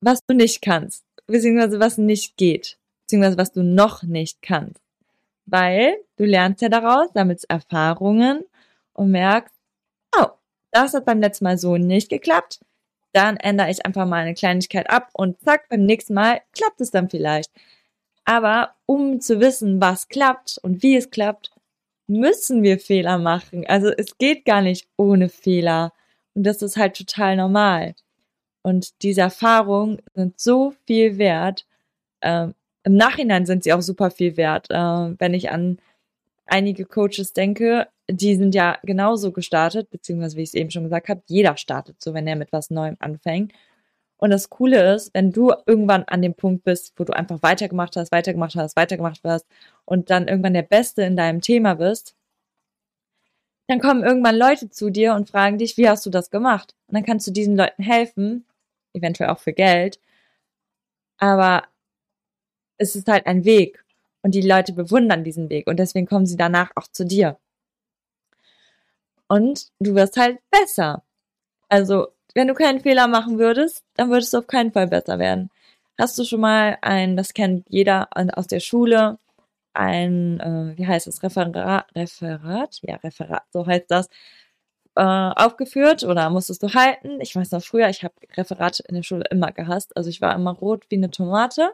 was 0.01 0.19
du 0.27 0.35
nicht 0.35 0.61
kannst, 0.61 1.05
beziehungsweise 1.27 1.79
was 1.79 1.97
nicht 1.97 2.37
geht, 2.37 2.77
beziehungsweise 3.03 3.37
was 3.37 3.51
du 3.51 3.63
noch 3.63 4.03
nicht 4.03 4.41
kannst. 4.41 4.86
Weil 5.47 5.97
du 6.17 6.25
lernst 6.25 6.61
ja 6.61 6.69
daraus, 6.69 7.09
sammelst 7.13 7.49
Erfahrungen 7.49 8.43
und 8.93 9.11
merkst, 9.11 9.55
oh, 10.17 10.27
das 10.71 10.93
hat 10.93 11.05
beim 11.05 11.21
letzten 11.21 11.45
Mal 11.45 11.57
so 11.57 11.77
nicht 11.77 12.09
geklappt. 12.09 12.59
Dann 13.13 13.37
ändere 13.37 13.71
ich 13.71 13.85
einfach 13.85 14.05
mal 14.05 14.21
eine 14.21 14.33
Kleinigkeit 14.33 14.89
ab 14.89 15.09
und 15.13 15.41
zack, 15.41 15.69
beim 15.69 15.85
nächsten 15.85 16.13
Mal 16.13 16.41
klappt 16.53 16.81
es 16.81 16.91
dann 16.91 17.09
vielleicht. 17.09 17.51
Aber 18.25 18.75
um 18.85 19.21
zu 19.21 19.39
wissen, 19.39 19.81
was 19.81 20.09
klappt 20.09 20.59
und 20.61 20.83
wie 20.83 20.97
es 20.97 21.09
klappt, 21.09 21.51
müssen 22.07 22.61
wir 22.63 22.79
Fehler 22.79 23.17
machen. 23.17 23.65
Also 23.67 23.89
es 23.89 24.17
geht 24.17 24.45
gar 24.45 24.61
nicht 24.61 24.87
ohne 24.97 25.29
Fehler. 25.29 25.93
Und 26.33 26.43
das 26.43 26.61
ist 26.61 26.77
halt 26.77 26.97
total 26.97 27.37
normal. 27.37 27.95
Und 28.63 29.01
diese 29.01 29.21
Erfahrungen 29.21 30.01
sind 30.13 30.39
so 30.39 30.73
viel 30.85 31.17
wert. 31.17 31.65
Ähm, 32.21 32.53
Im 32.87 32.95
Nachhinein 32.95 33.45
sind 33.45 33.65
sie 33.65 33.73
auch 33.73 33.81
super 33.81 34.11
viel 34.11 34.37
wert. 34.37 34.69
Äh, 34.69 34.75
wenn 35.19 35.33
ich 35.33 35.51
an 35.51 35.77
einige 36.45 36.85
Coaches 36.85 37.33
denke, 37.33 37.89
die 38.09 38.35
sind 38.35 38.55
ja 38.55 38.77
genauso 38.83 39.33
gestartet, 39.33 39.89
beziehungsweise 39.89 40.37
wie 40.37 40.43
ich 40.43 40.49
es 40.49 40.53
eben 40.53 40.71
schon 40.71 40.85
gesagt 40.85 41.09
habe, 41.09 41.21
jeder 41.25 41.57
startet 41.57 42.01
so, 42.01 42.13
wenn 42.13 42.27
er 42.27 42.37
mit 42.37 42.53
was 42.53 42.69
Neuem 42.69 42.95
anfängt. 42.99 43.51
Und 44.15 44.29
das 44.29 44.49
Coole 44.49 44.95
ist, 44.95 45.13
wenn 45.13 45.33
du 45.33 45.51
irgendwann 45.65 46.05
an 46.05 46.21
dem 46.21 46.33
Punkt 46.33 46.63
bist, 46.63 46.93
wo 46.95 47.03
du 47.03 47.11
einfach 47.11 47.43
weitergemacht 47.43 47.97
hast, 47.97 48.13
weitergemacht 48.13 48.55
hast, 48.55 48.77
weitergemacht 48.77 49.19
hast 49.25 49.45
und 49.83 50.09
dann 50.09 50.29
irgendwann 50.29 50.53
der 50.53 50.61
Beste 50.61 51.03
in 51.03 51.17
deinem 51.17 51.41
Thema 51.41 51.73
bist, 51.75 52.15
dann 53.67 53.81
kommen 53.81 54.05
irgendwann 54.05 54.37
Leute 54.37 54.69
zu 54.69 54.89
dir 54.91 55.13
und 55.13 55.29
fragen 55.29 55.57
dich, 55.57 55.75
wie 55.75 55.89
hast 55.89 56.05
du 56.05 56.09
das 56.09 56.29
gemacht? 56.29 56.73
Und 56.87 56.95
dann 56.95 57.05
kannst 57.05 57.27
du 57.27 57.31
diesen 57.31 57.57
Leuten 57.57 57.83
helfen, 57.83 58.45
eventuell 58.93 59.29
auch 59.29 59.39
für 59.39 59.51
Geld. 59.51 59.99
Aber 61.17 61.63
es 62.77 62.95
ist 62.95 63.07
halt 63.07 63.25
ein 63.27 63.45
Weg 63.45 63.83
und 64.21 64.35
die 64.35 64.41
Leute 64.41 64.73
bewundern 64.73 65.23
diesen 65.23 65.49
Weg 65.49 65.67
und 65.67 65.77
deswegen 65.77 66.07
kommen 66.07 66.25
sie 66.25 66.37
danach 66.37 66.71
auch 66.75 66.87
zu 66.87 67.05
dir. 67.05 67.37
Und 69.27 69.67
du 69.79 69.95
wirst 69.95 70.17
halt 70.17 70.39
besser. 70.51 71.03
Also 71.69 72.07
wenn 72.33 72.47
du 72.47 72.53
keinen 72.53 72.79
Fehler 72.79 73.07
machen 73.07 73.39
würdest, 73.39 73.83
dann 73.95 74.09
würdest 74.09 74.33
du 74.33 74.39
auf 74.39 74.47
keinen 74.47 74.71
Fall 74.71 74.87
besser 74.87 75.19
werden. 75.19 75.49
Hast 75.99 76.17
du 76.19 76.23
schon 76.23 76.41
mal 76.41 76.77
ein, 76.81 77.17
das 77.17 77.33
kennt 77.33 77.65
jeder 77.69 78.09
aus 78.37 78.47
der 78.47 78.59
Schule, 78.59 79.17
ein, 79.73 80.39
äh, 80.39 80.77
wie 80.77 80.87
heißt 80.87 81.07
es, 81.07 81.23
Referat, 81.23 81.87
Referat, 81.95 82.79
ja, 82.83 82.95
Referat, 82.97 83.43
so 83.51 83.65
heißt 83.65 83.85
das, 83.89 84.09
äh, 84.95 85.01
aufgeführt 85.01 86.03
oder 86.03 86.29
musstest 86.29 86.63
du 86.63 86.73
halten. 86.73 87.21
Ich 87.21 87.35
weiß 87.35 87.51
noch 87.51 87.63
früher, 87.63 87.89
ich 87.89 88.03
habe 88.03 88.15
Referate 88.35 88.83
in 88.87 88.95
der 88.95 89.03
Schule 89.03 89.25
immer 89.29 89.51
gehasst. 89.51 89.95
Also 89.95 90.09
ich 90.09 90.21
war 90.21 90.35
immer 90.35 90.51
rot 90.53 90.85
wie 90.89 90.97
eine 90.97 91.11
Tomate. 91.11 91.71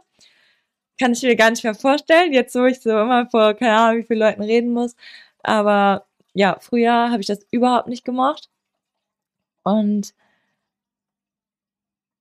Kann 0.99 1.13
ich 1.13 1.21
mir 1.23 1.35
gar 1.35 1.49
nicht 1.49 1.63
mehr 1.63 1.75
vorstellen, 1.75 2.33
jetzt 2.33 2.55
wo 2.55 2.65
ich 2.65 2.81
so 2.81 2.91
immer 2.91 3.27
vor, 3.29 3.53
keine 3.55 3.75
Ahnung, 3.75 4.01
wie 4.01 4.05
viele 4.07 4.25
Leuten 4.25 4.43
reden 4.43 4.71
muss. 4.73 4.95
Aber 5.43 6.05
ja, 6.33 6.57
früher 6.59 7.11
habe 7.11 7.21
ich 7.21 7.27
das 7.27 7.45
überhaupt 7.51 7.87
nicht 7.87 8.05
gemocht. 8.05 8.49
Und 9.63 10.13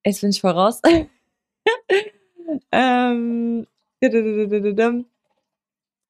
Jetzt 0.05 0.21
bin 0.21 0.31
ich 0.31 0.41
voraus. 0.41 0.81
ähm, 2.73 3.67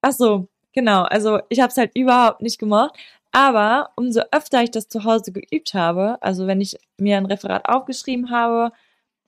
Ach 0.00 0.12
so, 0.12 0.48
genau. 0.72 1.02
Also 1.02 1.40
ich 1.48 1.60
habe 1.60 1.70
es 1.70 1.76
halt 1.76 1.92
überhaupt 1.94 2.42
nicht 2.42 2.58
gemocht. 2.58 2.94
Aber 3.32 3.90
umso 3.96 4.20
öfter 4.30 4.62
ich 4.62 4.70
das 4.70 4.88
zu 4.88 5.04
Hause 5.04 5.32
geübt 5.32 5.72
habe, 5.74 6.18
also 6.20 6.46
wenn 6.46 6.60
ich 6.60 6.76
mir 6.98 7.16
ein 7.16 7.26
Referat 7.26 7.66
aufgeschrieben 7.66 8.30
habe, 8.30 8.72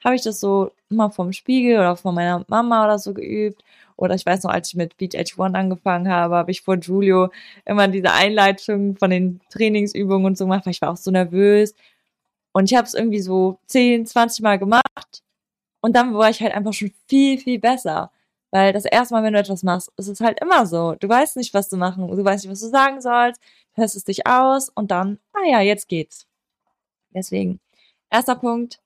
habe 0.04 0.14
ich 0.14 0.22
das 0.22 0.40
so 0.40 0.70
immer 0.90 1.10
vom 1.10 1.32
Spiegel 1.32 1.78
oder 1.78 1.96
von 1.96 2.14
meiner 2.14 2.44
Mama 2.48 2.84
oder 2.84 2.98
so 2.98 3.14
geübt. 3.14 3.62
Oder 3.96 4.14
ich 4.14 4.26
weiß 4.26 4.42
noch, 4.42 4.50
als 4.50 4.68
ich 4.68 4.74
mit 4.74 4.96
Beat 4.96 5.14
Edge 5.14 5.34
One 5.38 5.56
angefangen 5.58 6.08
habe, 6.08 6.36
habe 6.36 6.50
ich 6.50 6.62
vor 6.62 6.76
Julio 6.76 7.30
immer 7.64 7.88
diese 7.88 8.12
Einleitung 8.12 8.96
von 8.96 9.10
den 9.10 9.40
Trainingsübungen 9.50 10.26
und 10.26 10.38
so 10.38 10.44
gemacht, 10.44 10.66
weil 10.66 10.72
ich 10.72 10.82
war 10.82 10.90
auch 10.90 10.96
so 10.96 11.10
nervös. 11.10 11.74
Und 12.52 12.70
ich 12.70 12.76
habe 12.76 12.86
es 12.86 12.94
irgendwie 12.94 13.20
so 13.20 13.58
10, 13.66 14.06
20 14.06 14.42
Mal 14.42 14.58
gemacht. 14.58 15.22
Und 15.80 15.94
dann 15.96 16.14
war 16.14 16.30
ich 16.30 16.40
halt 16.40 16.54
einfach 16.54 16.72
schon 16.72 16.92
viel, 17.08 17.38
viel 17.38 17.58
besser. 17.60 18.10
Weil 18.50 18.72
das 18.72 18.84
erste 18.84 19.14
Mal, 19.14 19.22
wenn 19.24 19.32
du 19.32 19.38
etwas 19.40 19.62
machst, 19.64 19.92
ist 19.96 20.08
es 20.08 20.20
halt 20.20 20.40
immer 20.40 20.66
so. 20.66 20.94
Du 20.94 21.08
weißt 21.08 21.36
nicht, 21.36 21.54
was 21.54 21.68
du 21.68 21.76
machen, 21.76 22.06
du 22.08 22.24
weißt 22.24 22.44
nicht, 22.44 22.52
was 22.52 22.60
du 22.60 22.68
sagen 22.68 23.00
sollst, 23.00 23.40
es 23.76 24.04
dich 24.04 24.26
aus 24.26 24.68
und 24.68 24.90
dann, 24.90 25.18
ah 25.32 25.44
ja, 25.48 25.60
jetzt 25.60 25.88
geht's. 25.88 26.26
Deswegen, 27.10 27.60
erster 28.10 28.36
Punkt, 28.36 28.80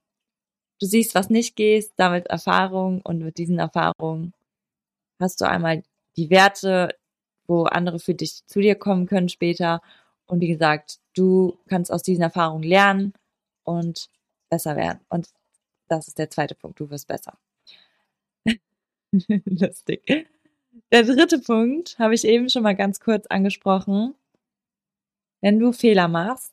du 0.81 0.87
siehst, 0.87 1.15
was 1.15 1.31
nicht 1.31 1.57
geht, 1.57 1.91
damit 1.97 2.27
Erfahrung 2.27 3.01
und 3.03 3.19
mit 3.19 3.39
diesen 3.39 3.59
Erfahrungen 3.59 4.33
hast 5.21 5.41
du 5.41 5.49
einmal 5.49 5.83
die 6.17 6.31
Werte, 6.31 6.95
wo 7.47 7.65
andere 7.65 7.99
für 7.99 8.15
dich 8.15 8.47
zu 8.47 8.61
dir 8.61 8.75
kommen 8.75 9.07
können 9.07 9.29
später. 9.29 9.81
Und 10.27 10.41
wie 10.41 10.49
gesagt, 10.49 10.99
du 11.15 11.59
kannst 11.69 11.91
aus 11.91 12.03
diesen 12.03 12.23
Erfahrungen 12.23 12.63
lernen 12.63 13.15
und 13.65 14.09
besser 14.51 14.77
werden. 14.77 15.01
Und 15.09 15.29
das 15.89 16.09
ist 16.09 16.19
der 16.19 16.31
zweite 16.31 16.55
Punkt, 16.55 16.81
du 16.81 16.91
wirst 16.91 17.09
besser. 17.09 17.39
Lustig. 19.13 20.29
Der 20.93 21.03
dritte 21.03 21.39
Punkt 21.39 21.99
habe 21.99 22.15
ich 22.15 22.25
eben 22.25 22.49
schon 22.49 22.63
mal 22.63 22.77
ganz 22.77 23.01
kurz 23.01 23.27
angesprochen. 23.27 24.15
Wenn 25.41 25.59
du 25.59 25.73
Fehler 25.73 26.09
machst, 26.09 26.53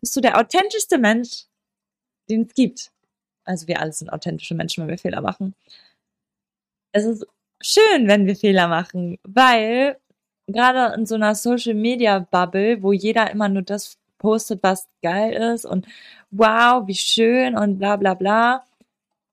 bist 0.00 0.14
du 0.16 0.20
der 0.20 0.38
authentischste 0.38 0.98
Mensch, 0.98 1.46
den 2.28 2.42
es 2.42 2.54
gibt. 2.54 2.92
Also 3.46 3.66
wir 3.68 3.80
alle 3.80 3.92
sind 3.92 4.12
authentische 4.12 4.54
Menschen, 4.54 4.82
wenn 4.82 4.90
wir 4.90 4.98
Fehler 4.98 5.22
machen. 5.22 5.54
Es 6.92 7.04
ist 7.04 7.26
schön, 7.62 8.08
wenn 8.08 8.26
wir 8.26 8.36
Fehler 8.36 8.68
machen, 8.68 9.18
weil 9.24 9.98
gerade 10.46 10.94
in 10.94 11.06
so 11.06 11.14
einer 11.16 11.34
Social 11.34 11.74
Media 11.74 12.20
Bubble, 12.20 12.82
wo 12.82 12.92
jeder 12.92 13.30
immer 13.30 13.48
nur 13.48 13.62
das 13.62 13.98
postet, 14.18 14.62
was 14.62 14.88
geil 15.02 15.32
ist 15.54 15.64
und 15.66 15.86
wow, 16.30 16.86
wie 16.86 16.94
schön 16.94 17.56
und 17.56 17.78
bla 17.78 17.96
bla 17.96 18.14
bla. 18.14 18.64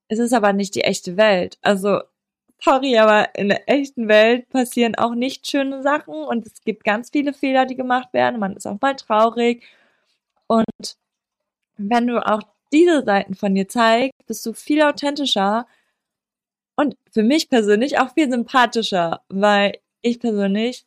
Es 0.08 0.20
ist 0.20 0.34
aber 0.34 0.54
nicht 0.54 0.76
die 0.76 0.84
echte 0.84 1.18
Welt. 1.18 1.58
Also, 1.62 2.02
sorry, 2.60 2.98
aber 2.98 3.36
in 3.36 3.50
der 3.50 3.70
echten 3.70 4.08
Welt 4.08 4.50
passieren 4.50 4.96
auch 4.96 5.16
nicht 5.16 5.48
schöne 5.48 5.82
Sachen 5.84 6.14
und 6.14 6.46
es 6.48 6.62
gibt 6.64 6.84
ganz 6.84 7.10
viele 7.12 7.34
Fehler, 7.34 7.66
die 7.66 7.76
gemacht 7.76 8.14
werden. 8.14 8.40
Man 8.40 8.56
ist 8.56 8.68
auch 8.68 8.80
mal 8.82 8.96
traurig. 8.96 9.64
Und 10.48 10.98
wenn 11.78 12.08
du 12.08 12.26
auch 12.26 12.42
diese 12.74 13.04
Seiten 13.04 13.36
von 13.36 13.56
dir 13.56 13.68
zeigst, 13.68 14.26
bist 14.28 14.46
du 14.46 14.54
viel 14.54 14.82
authentischer 14.82 15.68
und 16.76 16.98
für 17.12 17.24
mich 17.24 17.50
persönlich 17.50 18.00
auch 18.00 18.14
viel 18.14 18.30
sympathischer, 18.30 19.22
weil 19.30 19.78
ich 20.02 20.20
persönlich 20.20 20.86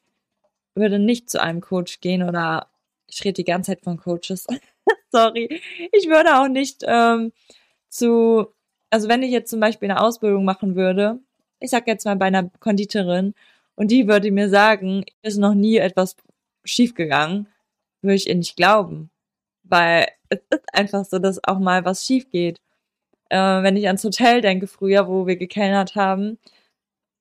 würde 0.74 0.98
nicht 0.98 1.30
zu 1.30 1.40
einem 1.40 1.60
Coach 1.60 2.00
gehen 2.00 2.22
oder 2.22 2.68
ich 3.08 3.24
rede 3.24 3.34
die 3.34 3.44
ganze 3.44 3.72
Zeit 3.72 3.82
von 3.82 3.96
Coaches. 3.96 4.46
Sorry. 5.10 5.62
Ich 5.92 6.08
würde 6.08 6.38
auch 6.38 6.48
nicht 6.48 6.82
ähm, 6.86 7.32
zu, 7.88 8.48
also 8.90 9.08
wenn 9.08 9.22
ich 9.22 9.30
jetzt 9.30 9.50
zum 9.50 9.60
Beispiel 9.60 9.90
eine 9.90 10.00
Ausbildung 10.00 10.44
machen 10.44 10.76
würde, 10.76 11.20
ich 11.60 11.70
sag 11.70 11.86
jetzt 11.86 12.04
mal 12.04 12.16
bei 12.16 12.26
einer 12.26 12.50
Konditorin, 12.60 13.34
und 13.76 13.90
die 13.90 14.08
würde 14.08 14.30
mir 14.32 14.48
sagen, 14.48 15.04
ist 15.22 15.36
noch 15.36 15.54
nie 15.54 15.76
etwas 15.76 16.16
schiefgegangen, 16.64 17.46
würde 18.02 18.16
ich 18.16 18.28
ihr 18.28 18.34
nicht 18.34 18.56
glauben. 18.56 19.10
Weil 19.68 20.08
es 20.28 20.40
ist 20.50 20.64
einfach 20.72 21.04
so, 21.04 21.18
dass 21.18 21.42
auch 21.44 21.58
mal 21.58 21.84
was 21.84 22.04
schief 22.04 22.30
geht. 22.30 22.60
Äh, 23.30 23.38
wenn 23.38 23.76
ich 23.76 23.86
ans 23.86 24.04
Hotel 24.04 24.40
denke 24.40 24.66
früher, 24.66 25.08
wo 25.08 25.26
wir 25.26 25.36
gekellnert 25.36 25.96
haben, 25.96 26.38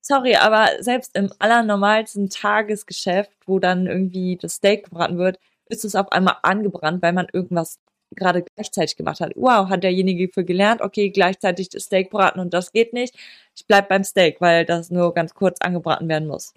sorry, 0.02 0.36
aber 0.36 0.70
selbst 0.80 1.16
im 1.16 1.32
allernormalsten 1.40 2.30
Tagesgeschäft, 2.30 3.32
wo 3.48 3.60
dann 3.60 3.88
irgendwie 3.88 4.38
das 4.38 4.56
Steak 4.56 4.86
gebraten 4.86 5.18
wird, 5.18 5.40
ist 5.68 5.86
es 5.86 5.96
auf 5.96 6.12
einmal 6.12 6.38
angebrannt, 6.44 7.02
weil 7.02 7.14
man 7.14 7.28
irgendwas 7.34 7.80
gerade 8.16 8.44
gleichzeitig 8.44 8.98
gemacht 8.98 9.20
hat. 9.20 9.34
Wow, 9.36 9.70
hat 9.70 9.84
derjenige 9.84 10.30
für 10.32 10.46
gelernt, 10.46 10.82
okay, 10.82 11.10
gleichzeitig 11.10 11.70
das 11.70 11.84
Steak 11.86 12.12
braten 12.12 12.40
und 12.40 12.54
das 12.54 12.72
geht 12.72 12.94
nicht. 12.94 13.16
Ich 13.56 13.66
bleib 13.68 13.90
beim 13.90 14.04
Steak, 14.04 14.42
weil 14.42 14.66
das 14.66 14.92
nur 14.92 15.14
ganz 15.14 15.34
kurz 15.34 15.60
angebraten 15.62 16.08
werden 16.08 16.28
muss. 16.28 16.54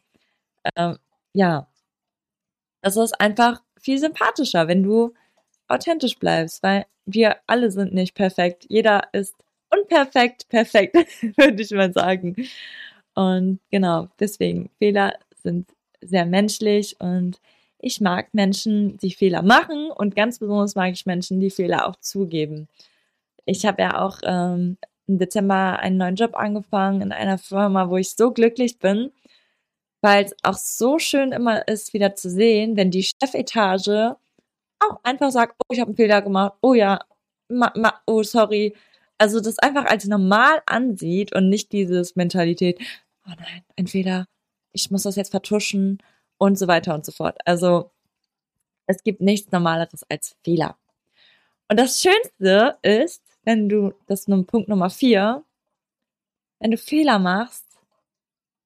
Ähm, 0.77 0.99
ja, 1.35 1.69
das 2.83 2.97
ist 2.97 3.21
einfach 3.21 3.63
viel 3.81 3.99
sympathischer, 3.99 4.69
wenn 4.69 4.83
du 4.83 5.15
authentisch 5.69 6.19
bleibst, 6.19 6.63
weil 6.63 6.87
wir 7.07 7.37
alle 7.47 7.71
sind 7.71 7.95
nicht 7.95 8.15
perfekt. 8.15 8.67
Jeder 8.69 9.09
ist 9.13 9.35
unperfekt, 9.71 10.49
perfekt, 10.49 10.97
würde 11.37 11.63
ich 11.63 11.71
mal 11.71 11.93
sagen. 11.93 12.37
Und 13.15 13.61
genau, 13.71 14.09
deswegen, 14.21 14.71
Fehler 14.79 15.15
sind 15.43 15.69
sehr 16.01 16.27
menschlich 16.27 16.97
und 17.01 17.41
ich 17.81 18.01
mag 18.01 18.35
Menschen, 18.35 18.97
die 18.99 19.13
Fehler 19.13 19.43
machen 19.43 19.91
und 19.91 20.17
ganz 20.17 20.39
besonders 20.39 20.75
mag 20.75 20.93
ich 20.93 21.07
Menschen, 21.07 21.41
die 21.41 21.51
Fehler 21.51 21.87
auch 21.87 21.97
zugeben. 21.97 22.69
Ich 23.45 23.65
habe 23.67 23.83
ja 23.83 24.01
auch 24.05 24.19
ähm, 24.25 24.79
im 25.07 25.19
Dezember 25.19 25.79
einen 25.81 25.97
neuen 25.97 26.17
Job 26.17 26.37
angefangen 26.37 27.03
in 27.03 27.13
einer 27.13 27.39
Firma, 27.39 27.89
wo 27.89 27.97
ich 27.97 28.11
so 28.11 28.33
glücklich 28.33 28.79
bin, 28.79 29.11
weil 30.01 30.25
es 30.25 30.35
auch 30.43 30.57
so 30.57 30.99
schön 30.99 31.33
immer 31.33 31.67
ist, 31.69 31.95
wieder 31.95 32.15
zu 32.15 32.31
sehen, 32.31 32.77
wenn 32.77 32.91
die 32.91 33.05
Chefetage 33.05 34.17
auch 34.81 35.01
einfach 35.03 35.31
sagt, 35.31 35.57
oh, 35.59 35.73
ich 35.73 35.81
habe 35.81 35.89
einen 35.89 35.97
Fehler 35.97 36.23
gemacht, 36.23 36.55
oh 36.61 36.75
ja, 36.75 37.01
ma, 37.49 37.73
ma, 37.77 38.01
oh, 38.07 38.23
sorry. 38.23 38.75
Also 39.19 39.41
das 39.41 39.59
einfach 39.59 39.87
als 39.87 40.07
normal 40.07 40.63
ansieht 40.67 41.35
und 41.35 41.49
nicht 41.49 41.73
dieses 41.73 42.17
Mentalität, 42.17 42.79
oh 43.27 43.31
nein, 43.31 43.65
ein 43.77 43.87
Fehler, 43.87 44.27
ich 44.73 44.91
muss 44.91 45.03
das 45.03 45.17
jetzt 45.17 45.31
vertuschen 45.31 45.99
und 46.39 46.59
so 46.59 46.69
weiter 46.69 46.95
und 46.95 47.05
so 47.05 47.13
fort. 47.13 47.39
Also 47.45 47.91
es 48.87 49.03
gibt 49.03 49.21
nichts 49.21 49.53
Normaleres 49.53 50.05
als 50.09 50.37
Fehler. 50.45 50.77
Und 51.69 51.79
das 51.79 52.01
Schönste 52.01 52.79
ist, 52.83 53.23
wenn 53.45 53.69
du, 53.69 53.93
das 54.07 54.21
ist 54.21 54.29
nun 54.29 54.47
Punkt 54.47 54.69
Nummer 54.69 54.91
vier, 54.91 55.45
wenn 56.61 56.71
du 56.71 56.79
Fehler 56.79 57.19
machst, 57.19 57.67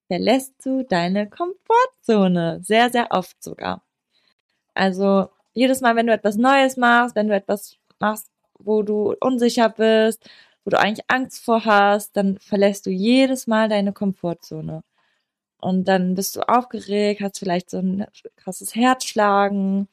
verlässt 0.06 0.54
du 0.64 0.84
deine 0.84 1.28
Komfortzone. 1.28 2.60
Sehr, 2.62 2.90
sehr 2.90 3.10
oft 3.10 3.42
sogar. 3.42 3.82
Also 4.74 5.30
jedes 5.52 5.80
Mal, 5.80 5.96
wenn 5.96 6.06
du 6.06 6.12
etwas 6.12 6.36
Neues 6.36 6.76
machst, 6.76 7.16
wenn 7.16 7.28
du 7.28 7.34
etwas 7.34 7.76
machst, 7.98 8.28
wo 8.58 8.82
du 8.82 9.14
unsicher 9.20 9.68
bist, 9.68 10.28
wo 10.64 10.70
du 10.70 10.78
eigentlich 10.78 11.04
Angst 11.08 11.44
vor 11.44 11.64
hast, 11.64 12.16
dann 12.16 12.38
verlässt 12.38 12.86
du 12.86 12.90
jedes 12.90 13.46
Mal 13.46 13.68
deine 13.68 13.92
Komfortzone. 13.92 14.82
Und 15.58 15.86
dann 15.86 16.14
bist 16.14 16.36
du 16.36 16.40
aufgeregt, 16.48 17.20
hast 17.20 17.38
vielleicht 17.38 17.70
so 17.70 17.78
ein 17.78 18.06
krasses 18.36 18.74
Herzschlagen 18.74 19.88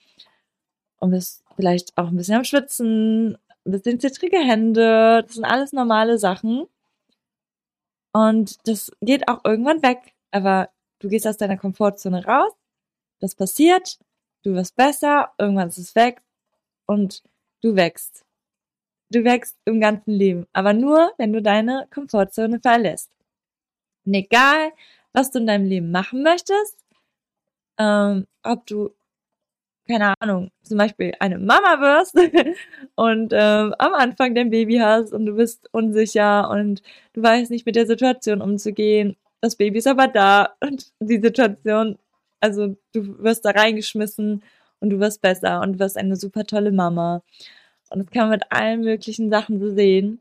und 0.99 1.11
bist 1.11 1.43
vielleicht 1.55 1.97
auch 1.97 2.07
ein 2.07 2.17
bisschen 2.17 2.37
am 2.37 2.43
Schwitzen, 2.43 3.37
ein 3.65 3.71
bisschen 3.71 3.99
zittrige 3.99 4.39
Hände. 4.39 5.23
Das 5.25 5.35
sind 5.35 5.45
alles 5.45 5.73
normale 5.73 6.17
Sachen. 6.17 6.65
Und 8.13 8.67
das 8.67 8.91
geht 9.01 9.27
auch 9.27 9.45
irgendwann 9.45 9.83
weg. 9.83 10.13
Aber 10.31 10.69
du 10.99 11.09
gehst 11.09 11.27
aus 11.27 11.37
deiner 11.37 11.57
Komfortzone 11.57 12.25
raus, 12.25 12.51
das 13.19 13.35
passiert, 13.35 13.99
du 14.43 14.53
wirst 14.53 14.75
besser, 14.75 15.31
irgendwann 15.37 15.69
ist 15.69 15.77
es 15.77 15.95
weg 15.95 16.21
und 16.85 17.23
du 17.61 17.75
wächst. 17.75 18.25
Du 19.11 19.23
wächst 19.23 19.57
im 19.65 19.79
ganzen 19.81 20.11
Leben, 20.11 20.47
aber 20.53 20.73
nur, 20.73 21.11
wenn 21.17 21.33
du 21.33 21.41
deine 21.41 21.87
Komfortzone 21.93 22.59
verlässt. 22.59 23.11
Und 24.05 24.13
egal, 24.13 24.71
was 25.13 25.31
du 25.31 25.39
in 25.39 25.47
deinem 25.47 25.65
Leben 25.65 25.91
machen 25.91 26.23
möchtest, 26.23 26.77
ähm, 27.79 28.27
ob 28.43 28.65
du, 28.67 28.91
keine 29.87 30.13
Ahnung, 30.19 30.51
zum 30.63 30.77
Beispiel 30.77 31.13
eine 31.19 31.39
Mama 31.39 31.79
wirst 31.81 32.15
und 32.95 33.33
ähm, 33.33 33.73
am 33.79 33.93
Anfang 33.93 34.35
dein 34.35 34.51
Baby 34.51 34.77
hast 34.77 35.13
und 35.13 35.25
du 35.25 35.35
bist 35.35 35.67
unsicher 35.73 36.49
und 36.49 36.83
du 37.13 37.23
weißt 37.23 37.49
nicht 37.51 37.65
mit 37.65 37.75
der 37.75 37.87
Situation 37.87 38.41
umzugehen. 38.41 39.17
Das 39.41 39.55
Baby 39.55 39.79
ist 39.79 39.87
aber 39.87 40.07
da 40.07 40.55
und 40.61 40.91
die 40.99 41.19
Situation, 41.19 41.97
also 42.39 42.75
du 42.93 43.19
wirst 43.23 43.45
da 43.45 43.51
reingeschmissen 43.51 44.43
und 44.79 44.89
du 44.89 44.99
wirst 44.99 45.21
besser 45.21 45.61
und 45.61 45.73
du 45.73 45.79
wirst 45.79 45.97
eine 45.97 46.15
super 46.15 46.45
tolle 46.45 46.71
Mama. 46.71 47.23
Und 47.89 47.99
das 47.99 48.11
kann 48.11 48.29
man 48.29 48.39
mit 48.39 48.51
allen 48.51 48.81
möglichen 48.81 49.29
Sachen 49.29 49.59
so 49.59 49.73
sehen. 49.73 50.19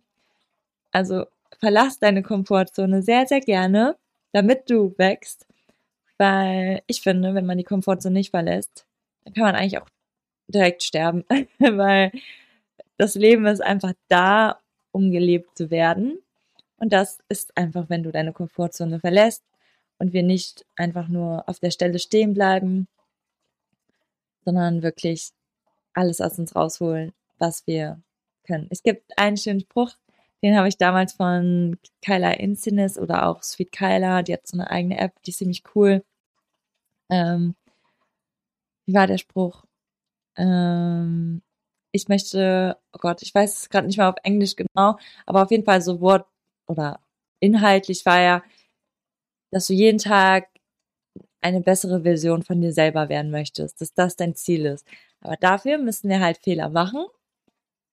Also 0.93 1.27
verlass 1.61 1.99
deine 1.99 2.23
Komfortzone 2.23 3.03
sehr, 3.03 3.27
sehr 3.27 3.41
gerne 3.41 3.97
damit 4.33 4.71
du 4.71 4.95
wächst. 4.99 5.47
Weil 6.17 6.83
ich 6.87 7.01
finde, 7.01 7.35
wenn 7.35 7.47
man 7.47 7.59
die 7.59 7.65
Komfortzone 7.65 8.15
nicht 8.15 8.31
verlässt, 8.31 8.87
dann 9.25 9.35
kann 9.35 9.45
man 9.45 9.55
eigentlich 9.55 9.79
auch 9.79 9.89
direkt 10.49 10.83
sterben. 10.83 11.25
weil 11.59 12.13
das 12.97 13.15
Leben 13.15 13.47
ist 13.47 13.61
einfach 13.61 13.93
da, 14.09 14.59
um 14.91 15.13
gelebt 15.13 15.57
zu 15.57 15.71
werden. 15.71 16.19
Und 16.79 16.93
das 16.93 17.19
ist 17.29 17.57
einfach, 17.57 17.89
wenn 17.89 18.03
du 18.03 18.13
deine 18.13 18.33
Komfortzone 18.33 19.01
verlässt 19.01 19.45
und 19.99 20.13
wir 20.13 20.23
nicht 20.23 20.65
einfach 20.77 21.09
nur 21.09 21.49
auf 21.49 21.59
der 21.59 21.71
Stelle 21.71 21.99
stehen 21.99 22.35
bleiben, 22.35 22.89
sondern 24.45 24.83
wirklich 24.83 25.31
alles 25.95 26.21
aus 26.21 26.39
uns 26.39 26.55
rausholen, 26.55 27.13
was 27.39 27.67
wir 27.67 28.01
können. 28.45 28.69
Es 28.71 28.83
gibt 28.83 29.19
einen 29.19 29.37
schönen 29.37 29.61
Spruch, 29.61 29.97
den 30.43 30.57
habe 30.57 30.69
ich 30.69 30.79
damals 30.79 31.15
von 31.15 31.79
Kyla 32.03 32.33
Insinis 32.33 32.99
oder 32.99 33.27
auch 33.27 33.43
Sweet 33.43 33.73
Kyla. 33.73 34.23
Die 34.23 34.33
hat 34.33 34.47
so 34.47 34.57
eine 34.57 34.71
eigene 34.71 34.99
App, 34.99 35.21
die 35.23 35.31
ist 35.31 35.39
ziemlich 35.39 35.65
cool. 35.75 36.05
Ähm, 37.11 37.57
wie 38.87 38.95
war 38.95 39.07
der 39.07 39.19
Spruch? 39.19 39.65
Ähm, 40.37 41.43
ich 41.93 42.09
möchte, 42.09 42.79
oh 42.93 42.99
Gott, 43.01 43.23
ich 43.23 43.35
weiß 43.35 43.63
es 43.63 43.69
gerade 43.71 43.87
nicht 43.87 43.99
mehr 43.99 44.09
auf 44.09 44.17
Englisch 44.23 44.57
genau, 44.57 44.99
aber 45.27 45.43
auf 45.43 45.51
jeden 45.51 45.65
Fall 45.65 45.83
so 45.83 46.01
Wort 46.01 46.27
oder 46.67 47.01
inhaltlich 47.41 48.07
war 48.07 48.21
ja, 48.21 48.43
dass 49.51 49.67
du 49.67 49.75
jeden 49.75 49.99
Tag 49.99 50.49
eine 51.41 51.61
bessere 51.61 52.03
Version 52.03 52.43
von 52.43 52.61
dir 52.61 52.73
selber 52.73 53.09
werden 53.09 53.31
möchtest, 53.31 53.81
dass 53.81 53.95
das 53.95 54.17
dein 54.17 54.35
Ziel 54.35 54.67
ist. 54.67 54.87
Aber 55.21 55.37
dafür 55.37 55.79
müssen 55.79 56.11
wir 56.11 56.21
halt 56.21 56.39
Fehler 56.39 56.69
machen, 56.69 57.07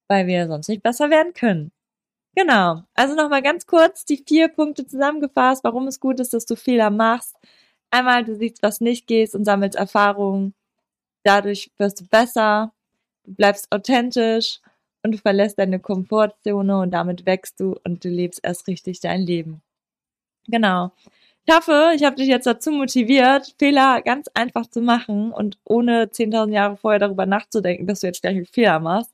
weil 0.07 0.27
wir 0.27 0.47
sonst 0.47 0.69
nicht 0.69 0.83
besser 0.83 1.09
werden 1.09 1.33
können. 1.33 1.71
Genau. 2.35 2.83
Also 2.95 3.15
nochmal 3.15 3.41
ganz 3.41 3.65
kurz 3.65 4.05
die 4.05 4.23
vier 4.27 4.49
Punkte 4.49 4.85
zusammengefasst, 4.87 5.63
warum 5.63 5.87
es 5.87 5.99
gut 5.99 6.19
ist, 6.19 6.33
dass 6.33 6.45
du 6.45 6.55
Fehler 6.55 6.89
machst. 6.89 7.35
Einmal, 7.91 8.25
du 8.25 8.35
siehst, 8.35 8.61
was 8.63 8.81
nicht 8.81 9.07
geht 9.07 9.33
und 9.35 9.45
sammelst 9.45 9.77
Erfahrungen. 9.77 10.53
Dadurch 11.23 11.71
wirst 11.77 12.01
du 12.01 12.05
besser, 12.07 12.73
du 13.25 13.35
bleibst 13.35 13.71
authentisch 13.71 14.61
und 15.03 15.13
du 15.13 15.17
verlässt 15.17 15.59
deine 15.59 15.79
Komfortzone 15.79 16.79
und 16.79 16.91
damit 16.91 17.25
wächst 17.25 17.59
du 17.59 17.77
und 17.85 18.03
du 18.03 18.09
lebst 18.09 18.41
erst 18.43 18.67
richtig 18.67 18.99
dein 19.01 19.21
Leben. 19.21 19.61
Genau. 20.47 20.91
Ich 21.47 21.53
hoffe, 21.53 21.91
ich 21.95 22.03
habe 22.03 22.15
dich 22.15 22.27
jetzt 22.27 22.47
dazu 22.47 22.71
motiviert, 22.71 23.53
Fehler 23.59 24.01
ganz 24.01 24.27
einfach 24.33 24.65
zu 24.65 24.81
machen 24.81 25.31
und 25.31 25.59
ohne 25.63 26.05
10.000 26.07 26.51
Jahre 26.51 26.75
vorher 26.75 26.99
darüber 26.99 27.27
nachzudenken, 27.27 27.85
dass 27.85 27.99
du 27.99 28.07
jetzt 28.07 28.21
gleich 28.21 28.35
einen 28.35 28.47
Fehler 28.47 28.79
machst. 28.79 29.13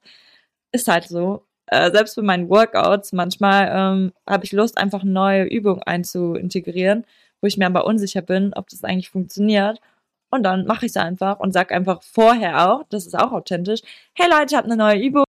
Ist 0.72 0.88
halt 0.88 1.06
so 1.06 1.44
äh, 1.68 1.92
selbst 1.92 2.16
für 2.16 2.22
meinen 2.22 2.50
Workouts, 2.50 3.12
manchmal 3.12 3.70
ähm, 3.74 4.14
habe 4.28 4.46
ich 4.46 4.54
Lust, 4.54 4.78
einfach 4.78 5.04
neue 5.04 5.44
Übungen 5.44 5.84
einzuintegrieren, 5.84 7.06
wo 7.42 7.48
ich 7.48 7.58
mir 7.58 7.66
aber 7.66 7.86
unsicher 7.86 8.22
bin, 8.22 8.54
ob 8.56 8.70
das 8.70 8.84
eigentlich 8.86 9.10
funktioniert. 9.10 9.82
Und 10.30 10.44
dann 10.44 10.66
mache 10.66 10.86
ich 10.86 10.92
es 10.94 10.98
einfach 10.98 11.40
und 11.40 11.54
sag 11.54 11.72
einfach 11.74 12.02
vorher 12.04 12.72
auch, 12.72 12.84
das 12.90 13.06
ist 13.08 13.20
auch 13.20 13.34
authentisch, 13.34 13.82
hey 14.14 14.30
Leute, 14.30 14.48
ich 14.52 14.56
habe 14.56 14.68
eine 14.68 14.78
neue 14.78 15.00
Übung, 15.02 15.26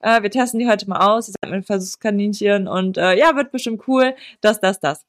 äh, 0.00 0.22
wir 0.22 0.30
testen 0.30 0.60
die 0.60 0.68
heute 0.68 0.88
mal 0.88 1.00
aus, 1.00 1.28
ihr 1.28 1.34
seid 1.42 1.50
mit 1.50 1.66
Versuchskaninchen 1.66 2.68
und 2.68 2.98
äh, 2.98 3.18
ja, 3.18 3.34
wird 3.36 3.52
bestimmt 3.52 3.88
cool, 3.88 4.14
das, 4.42 4.60
das, 4.60 4.80
das. 4.80 5.04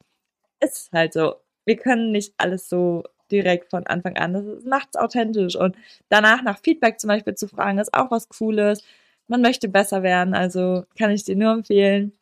Ist 0.60 0.92
halt 0.92 1.12
so. 1.12 1.36
Wir 1.64 1.76
können 1.76 2.12
nicht 2.12 2.34
alles 2.38 2.68
so 2.68 3.04
direkt 3.30 3.70
von 3.70 3.86
Anfang 3.86 4.16
an. 4.16 4.32
Das 4.34 4.64
macht 4.64 4.88
es 4.92 5.00
authentisch. 5.00 5.56
Und 5.56 5.76
danach 6.08 6.42
nach 6.42 6.58
Feedback 6.58 7.00
zum 7.00 7.08
Beispiel 7.08 7.34
zu 7.34 7.48
fragen, 7.48 7.78
ist 7.78 7.94
auch 7.94 8.10
was 8.10 8.28
Cooles 8.28 8.82
man 9.28 9.42
möchte 9.42 9.68
besser 9.68 10.02
werden, 10.02 10.34
also 10.34 10.84
kann 10.98 11.10
ich 11.10 11.24
dir 11.24 11.36
nur 11.36 11.52
empfehlen. 11.52 12.12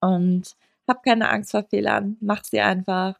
Und 0.00 0.56
hab 0.88 1.02
keine 1.02 1.30
Angst 1.30 1.50
vor 1.52 1.64
Fehlern, 1.64 2.16
mach 2.20 2.44
sie 2.44 2.60
einfach. 2.60 3.18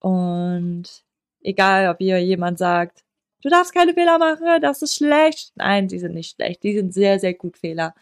Und 0.00 1.04
egal, 1.42 1.88
ob 1.90 2.00
ihr 2.00 2.18
jemand 2.22 2.58
sagt, 2.58 3.04
du 3.42 3.48
darfst 3.48 3.74
keine 3.74 3.94
Fehler 3.94 4.18
machen, 4.18 4.60
das 4.62 4.82
ist 4.82 4.96
schlecht. 4.96 5.52
Nein, 5.56 5.88
die 5.88 5.98
sind 5.98 6.14
nicht 6.14 6.36
schlecht, 6.36 6.62
die 6.62 6.74
sind 6.76 6.94
sehr, 6.94 7.18
sehr 7.20 7.34
gut 7.34 7.58
Fehler. 7.58 7.94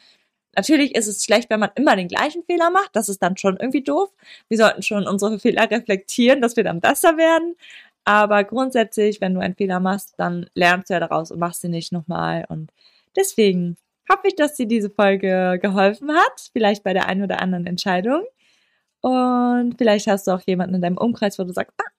Natürlich 0.57 0.95
ist 0.95 1.07
es 1.07 1.25
schlecht, 1.25 1.51
wenn 1.51 1.61
man 1.61 1.71
immer 1.75 1.97
den 1.97 2.09
gleichen 2.09 2.43
Fehler 2.45 2.71
macht. 2.71 2.91
Das 2.95 3.09
ist 3.09 3.23
dann 3.23 3.37
schon 3.37 3.57
irgendwie 3.59 3.83
doof. 3.83 4.11
Wir 4.49 4.59
sollten 4.59 4.83
schon 4.83 5.07
unsere 5.07 5.39
Fehler 5.41 5.71
reflektieren, 5.71 6.41
dass 6.41 6.57
wir 6.57 6.65
dann 6.65 6.81
besser 6.81 7.17
werden. 7.17 7.57
Aber 8.05 8.45
grundsätzlich, 8.45 9.21
wenn 9.21 9.35
du 9.35 9.41
einen 9.41 9.55
Fehler 9.55 9.81
machst, 9.81 10.15
dann 10.19 10.47
lernst 10.55 10.91
du 10.91 10.95
ja 10.95 11.01
daraus 11.01 11.31
und 11.31 11.39
machst 11.39 11.63
sie 11.63 11.69
nicht 11.69 11.93
nochmal. 11.93 12.45
Und 12.49 12.71
deswegen 13.17 13.77
hoffe 14.11 14.29
ich, 14.29 14.37
dass 14.37 14.55
dir 14.55 14.67
diese 14.67 14.91
Folge 14.91 15.59
geholfen 15.61 16.13
hat, 16.13 16.51
vielleicht 16.53 16.85
bei 16.85 16.93
der 16.93 17.07
einen 17.09 17.23
oder 17.23 17.41
anderen 17.41 17.67
Entscheidung. 17.67 18.25
Und 19.01 19.77
vielleicht 19.79 20.07
hast 20.07 20.27
du 20.27 20.33
auch 20.33 20.43
jemanden 20.47 20.77
in 20.77 20.83
deinem 20.83 20.99
Umkreis, 20.99 21.39
wo 21.39 21.45
du 21.45 21.53
sagst, 21.53 21.75
ah, 21.79 21.91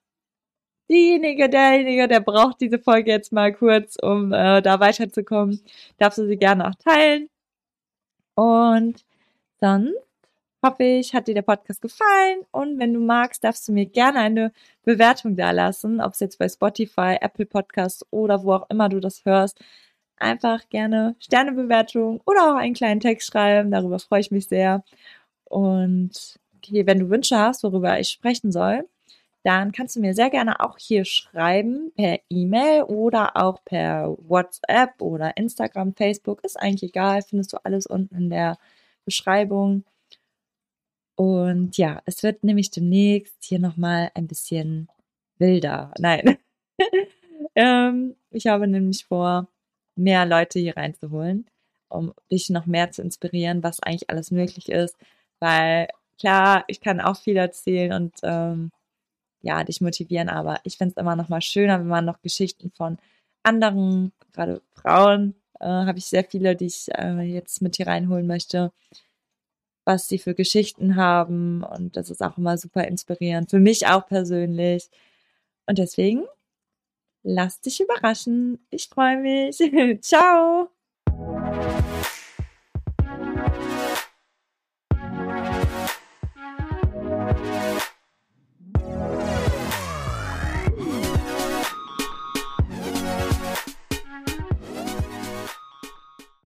diejenige, 0.90 1.50
derjenige, 1.50 2.08
der 2.08 2.20
braucht 2.20 2.62
diese 2.62 2.80
Folge 2.80 3.12
jetzt 3.12 3.32
mal 3.32 3.54
kurz, 3.54 3.98
um 4.02 4.32
äh, 4.34 4.62
da 4.62 4.80
weiterzukommen. 4.80 5.62
Darfst 5.98 6.20
du 6.20 6.28
sie 6.28 6.38
gerne 6.38 6.68
auch 6.68 6.76
teilen. 6.76 7.30
Und 8.36 9.06
sonst 9.60 9.96
hoffe 10.64 10.84
ich, 10.84 11.14
hat 11.14 11.28
dir 11.28 11.36
der 11.36 11.42
Podcast 11.42 11.82
gefallen. 11.82 12.40
Und 12.52 12.80
wenn 12.80 12.94
du 12.94 13.00
magst, 13.00 13.44
darfst 13.44 13.68
du 13.68 13.72
mir 13.72 13.86
gerne 13.86 14.20
eine 14.20 14.52
Bewertung 14.84 15.36
da 15.36 15.52
lassen, 15.52 16.02
ob 16.02 16.14
es 16.14 16.20
jetzt 16.20 16.40
bei 16.40 16.50
Spotify, 16.50 17.18
Apple 17.22 17.46
Podcasts 17.46 18.06
oder 18.12 18.44
wo 18.44 18.54
auch 18.54 18.70
immer 18.70 18.90
du 18.90 19.00
das 19.00 19.26
hörst 19.26 19.60
einfach 20.18 20.68
gerne 20.70 21.16
Sternebewertung 21.20 22.22
oder 22.26 22.52
auch 22.52 22.56
einen 22.56 22.74
kleinen 22.74 23.00
Text 23.00 23.28
schreiben. 23.28 23.72
Darüber 23.72 24.00
freue 24.00 24.22
ich 24.22 24.32
mich 24.32 24.48
sehr. 24.48 24.84
Und 25.46 26.40
okay, 26.58 26.86
wenn 26.86 27.00
du 27.00 27.10
Wünsche 27.10 27.38
hast, 27.38 27.64
worüber 27.64 28.00
ich 28.00 28.10
sprechen 28.10 28.52
soll, 28.52 28.88
dann 29.46 29.72
kannst 29.72 29.96
du 29.96 30.00
mir 30.00 30.16
sehr 30.16 30.32
gerne 30.32 30.60
auch 30.60 30.80
hier 30.80 31.06
schreiben 31.06 31.92
per 31.96 32.20
E-Mail 32.32 32.82
oder 32.84 33.38
auch 33.38 33.64
per 33.64 34.18
WhatsApp 34.28 35.00
oder 35.00 35.38
Instagram, 35.38 35.94
Facebook, 35.94 36.44
ist 36.44 36.60
eigentlich 36.60 36.90
egal, 36.90 37.22
findest 37.22 37.54
du 37.54 37.58
alles 37.64 37.86
unten 37.86 38.16
in 38.16 38.30
der 38.32 38.58
Beschreibung. 39.06 39.86
Und 41.16 41.78
ja, 41.78 42.02
es 42.06 42.24
wird 42.24 42.44
nämlich 42.44 42.72
demnächst 42.72 43.44
hier 43.44 43.60
nochmal 43.60 44.10
ein 44.16 44.26
bisschen 44.26 44.90
wilder. 45.38 45.94
Nein. 46.00 46.38
ähm, 47.56 48.16
ich 48.32 48.48
habe 48.48 48.68
nämlich 48.68 49.06
vor, 49.06 49.48
mehr 49.96 50.26
Leute 50.26 50.58
hier 50.58 50.76
reinzuholen, 50.76 51.46
um 51.88 52.16
dich 52.32 52.50
noch 52.50 52.66
mehr 52.66 52.90
zu 52.90 53.04
inspirieren, 53.04 53.62
was 53.62 53.80
eigentlich 53.80 54.10
alles 54.10 54.32
möglich 54.32 54.70
ist. 54.70 54.98
Weil 55.40 55.88
klar, 56.18 56.64
ich 56.68 56.82
kann 56.82 57.00
auch 57.00 57.18
viel 57.18 57.38
erzählen 57.38 57.94
und 57.94 58.16
ähm, 58.24 58.72
ja, 59.46 59.64
dich 59.64 59.80
motivieren, 59.80 60.28
aber 60.28 60.60
ich 60.64 60.78
finde 60.78 60.94
es 60.96 61.02
immer 61.02 61.16
noch 61.16 61.30
mal 61.30 61.42
schöner, 61.42 61.80
wenn 61.80 61.88
man 61.88 62.04
noch 62.04 62.22
Geschichten 62.22 62.72
von 62.72 62.98
anderen, 63.44 64.12
gerade 64.34 64.62
Frauen, 64.74 65.36
äh, 65.60 65.68
habe 65.68 66.00
ich 66.00 66.08
sehr 66.08 66.24
viele, 66.24 66.56
die 66.56 66.66
ich 66.66 66.88
äh, 66.92 67.22
jetzt 67.22 67.62
mit 67.62 67.76
hier 67.76 67.86
reinholen 67.86 68.26
möchte, 68.26 68.72
was 69.86 70.08
sie 70.08 70.18
für 70.18 70.34
Geschichten 70.34 70.96
haben 70.96 71.64
und 71.64 71.96
das 71.96 72.10
ist 72.10 72.24
auch 72.24 72.40
immer 72.40 72.58
super 72.58 72.88
inspirierend, 72.88 73.52
für 73.52 73.60
mich 73.60 73.86
auch 73.86 74.08
persönlich. 74.08 74.90
Und 75.68 75.78
deswegen, 75.78 76.24
lass 77.22 77.62
dich 77.62 77.80
überraschen. 77.80 78.66
Ich 78.72 78.90
freue 78.90 79.18
mich. 79.18 79.58
Ciao. 80.02 80.70